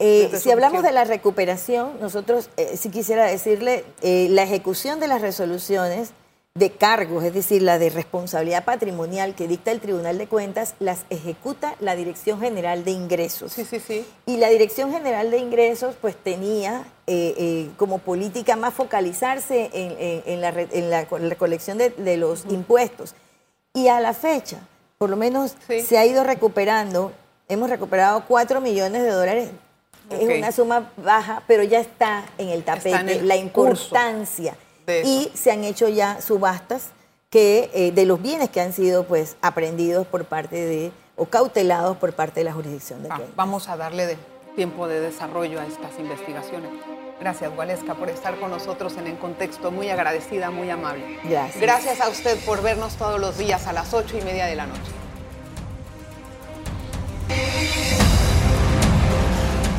eh, 0.00 0.30
si 0.40 0.50
hablamos 0.50 0.82
de 0.82 0.92
la 0.92 1.04
recuperación, 1.04 1.92
nosotros, 2.00 2.50
eh, 2.56 2.76
si 2.76 2.90
quisiera 2.90 3.24
decirle, 3.26 3.84
eh, 4.02 4.26
la 4.30 4.42
ejecución 4.42 4.98
de 4.98 5.06
las 5.06 5.20
resoluciones 5.20 6.10
de 6.54 6.70
cargos, 6.70 7.24
es 7.24 7.34
decir, 7.34 7.62
la 7.62 7.78
de 7.78 7.90
responsabilidad 7.90 8.64
patrimonial 8.64 9.34
que 9.34 9.48
dicta 9.48 9.72
el 9.72 9.80
Tribunal 9.80 10.18
de 10.18 10.28
Cuentas, 10.28 10.74
las 10.78 11.04
ejecuta 11.10 11.74
la 11.80 11.96
Dirección 11.96 12.40
General 12.40 12.84
de 12.84 12.92
Ingresos. 12.92 13.52
Sí, 13.52 13.64
sí, 13.64 13.80
sí. 13.80 14.06
Y 14.26 14.36
la 14.36 14.48
Dirección 14.48 14.92
General 14.92 15.30
de 15.30 15.38
Ingresos 15.38 15.96
pues 16.00 16.16
tenía 16.16 16.84
eh, 17.06 17.34
eh, 17.36 17.70
como 17.76 17.98
política 17.98 18.56
más 18.56 18.72
focalizarse 18.74 19.70
en, 19.72 20.40
la, 20.40 20.50
recolección 20.50 21.78
de, 21.78 22.16
los 22.16 22.44
impuestos. 22.48 23.14
Y 23.74 23.88
a 23.88 24.00
la 24.00 24.14
fecha, 24.14 24.58
por 24.98 25.10
lo 25.10 25.16
menos 25.16 25.56
se 25.66 25.98
ha 25.98 26.06
ido 26.06 26.24
recuperando, 26.24 27.12
hemos 27.48 27.68
recuperado 27.68 28.24
4 28.26 28.60
millones 28.60 29.02
de 29.02 29.10
dólares. 29.10 29.50
Es 30.10 30.38
una 30.38 30.52
suma 30.52 30.92
baja, 30.96 31.42
pero 31.46 31.62
ya 31.62 31.80
está 31.80 32.24
en 32.38 32.50
el 32.50 32.62
tapete 32.62 33.22
la 33.22 33.36
importancia. 33.36 34.56
y 34.86 35.30
se 35.34 35.50
han 35.50 35.64
hecho 35.64 35.88
ya 35.88 36.20
subastas 36.20 36.90
que 37.34 37.68
eh, 37.74 37.90
de 37.90 38.06
los 38.06 38.22
bienes 38.22 38.48
que 38.48 38.60
han 38.60 38.72
sido 38.72 39.08
pues 39.08 39.36
aprendidos 39.42 40.06
por 40.06 40.24
parte 40.24 40.54
de 40.54 40.92
o 41.16 41.26
cautelados 41.26 41.96
por 41.96 42.12
parte 42.12 42.38
de 42.40 42.44
la 42.44 42.52
jurisdicción 42.52 43.02
de 43.02 43.08
Ah, 43.10 43.20
vamos 43.34 43.68
a 43.68 43.76
darle 43.76 44.06
de 44.06 44.16
tiempo 44.54 44.88
de 44.88 45.00
desarrollo 45.00 45.60
a 45.60 45.66
estas 45.66 45.98
investigaciones. 45.98 46.70
Gracias, 47.20 47.50
Waleska, 47.56 47.94
por 47.94 48.08
estar 48.08 48.38
con 48.38 48.50
nosotros 48.50 48.96
en 48.96 49.06
el 49.06 49.18
contexto. 49.18 49.70
Muy 49.70 49.88
agradecida, 49.88 50.50
muy 50.50 50.70
amable. 50.70 51.18
Gracias. 51.24 51.60
Gracias 51.60 52.00
a 52.00 52.08
usted 52.08 52.38
por 52.44 52.62
vernos 52.62 52.96
todos 52.96 53.20
los 53.20 53.38
días 53.38 53.66
a 53.66 53.72
las 53.72 53.94
ocho 53.94 54.18
y 54.18 54.22
media 54.22 54.46
de 54.46 54.56
la 54.56 54.66
noche. 54.66 54.92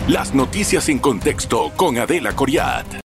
Las 0.07 0.35
noticias 0.35 0.87
en 0.89 0.99
contexto 0.99 1.71
con 1.75 1.97
Adela 1.97 2.35
Coriat. 2.35 2.99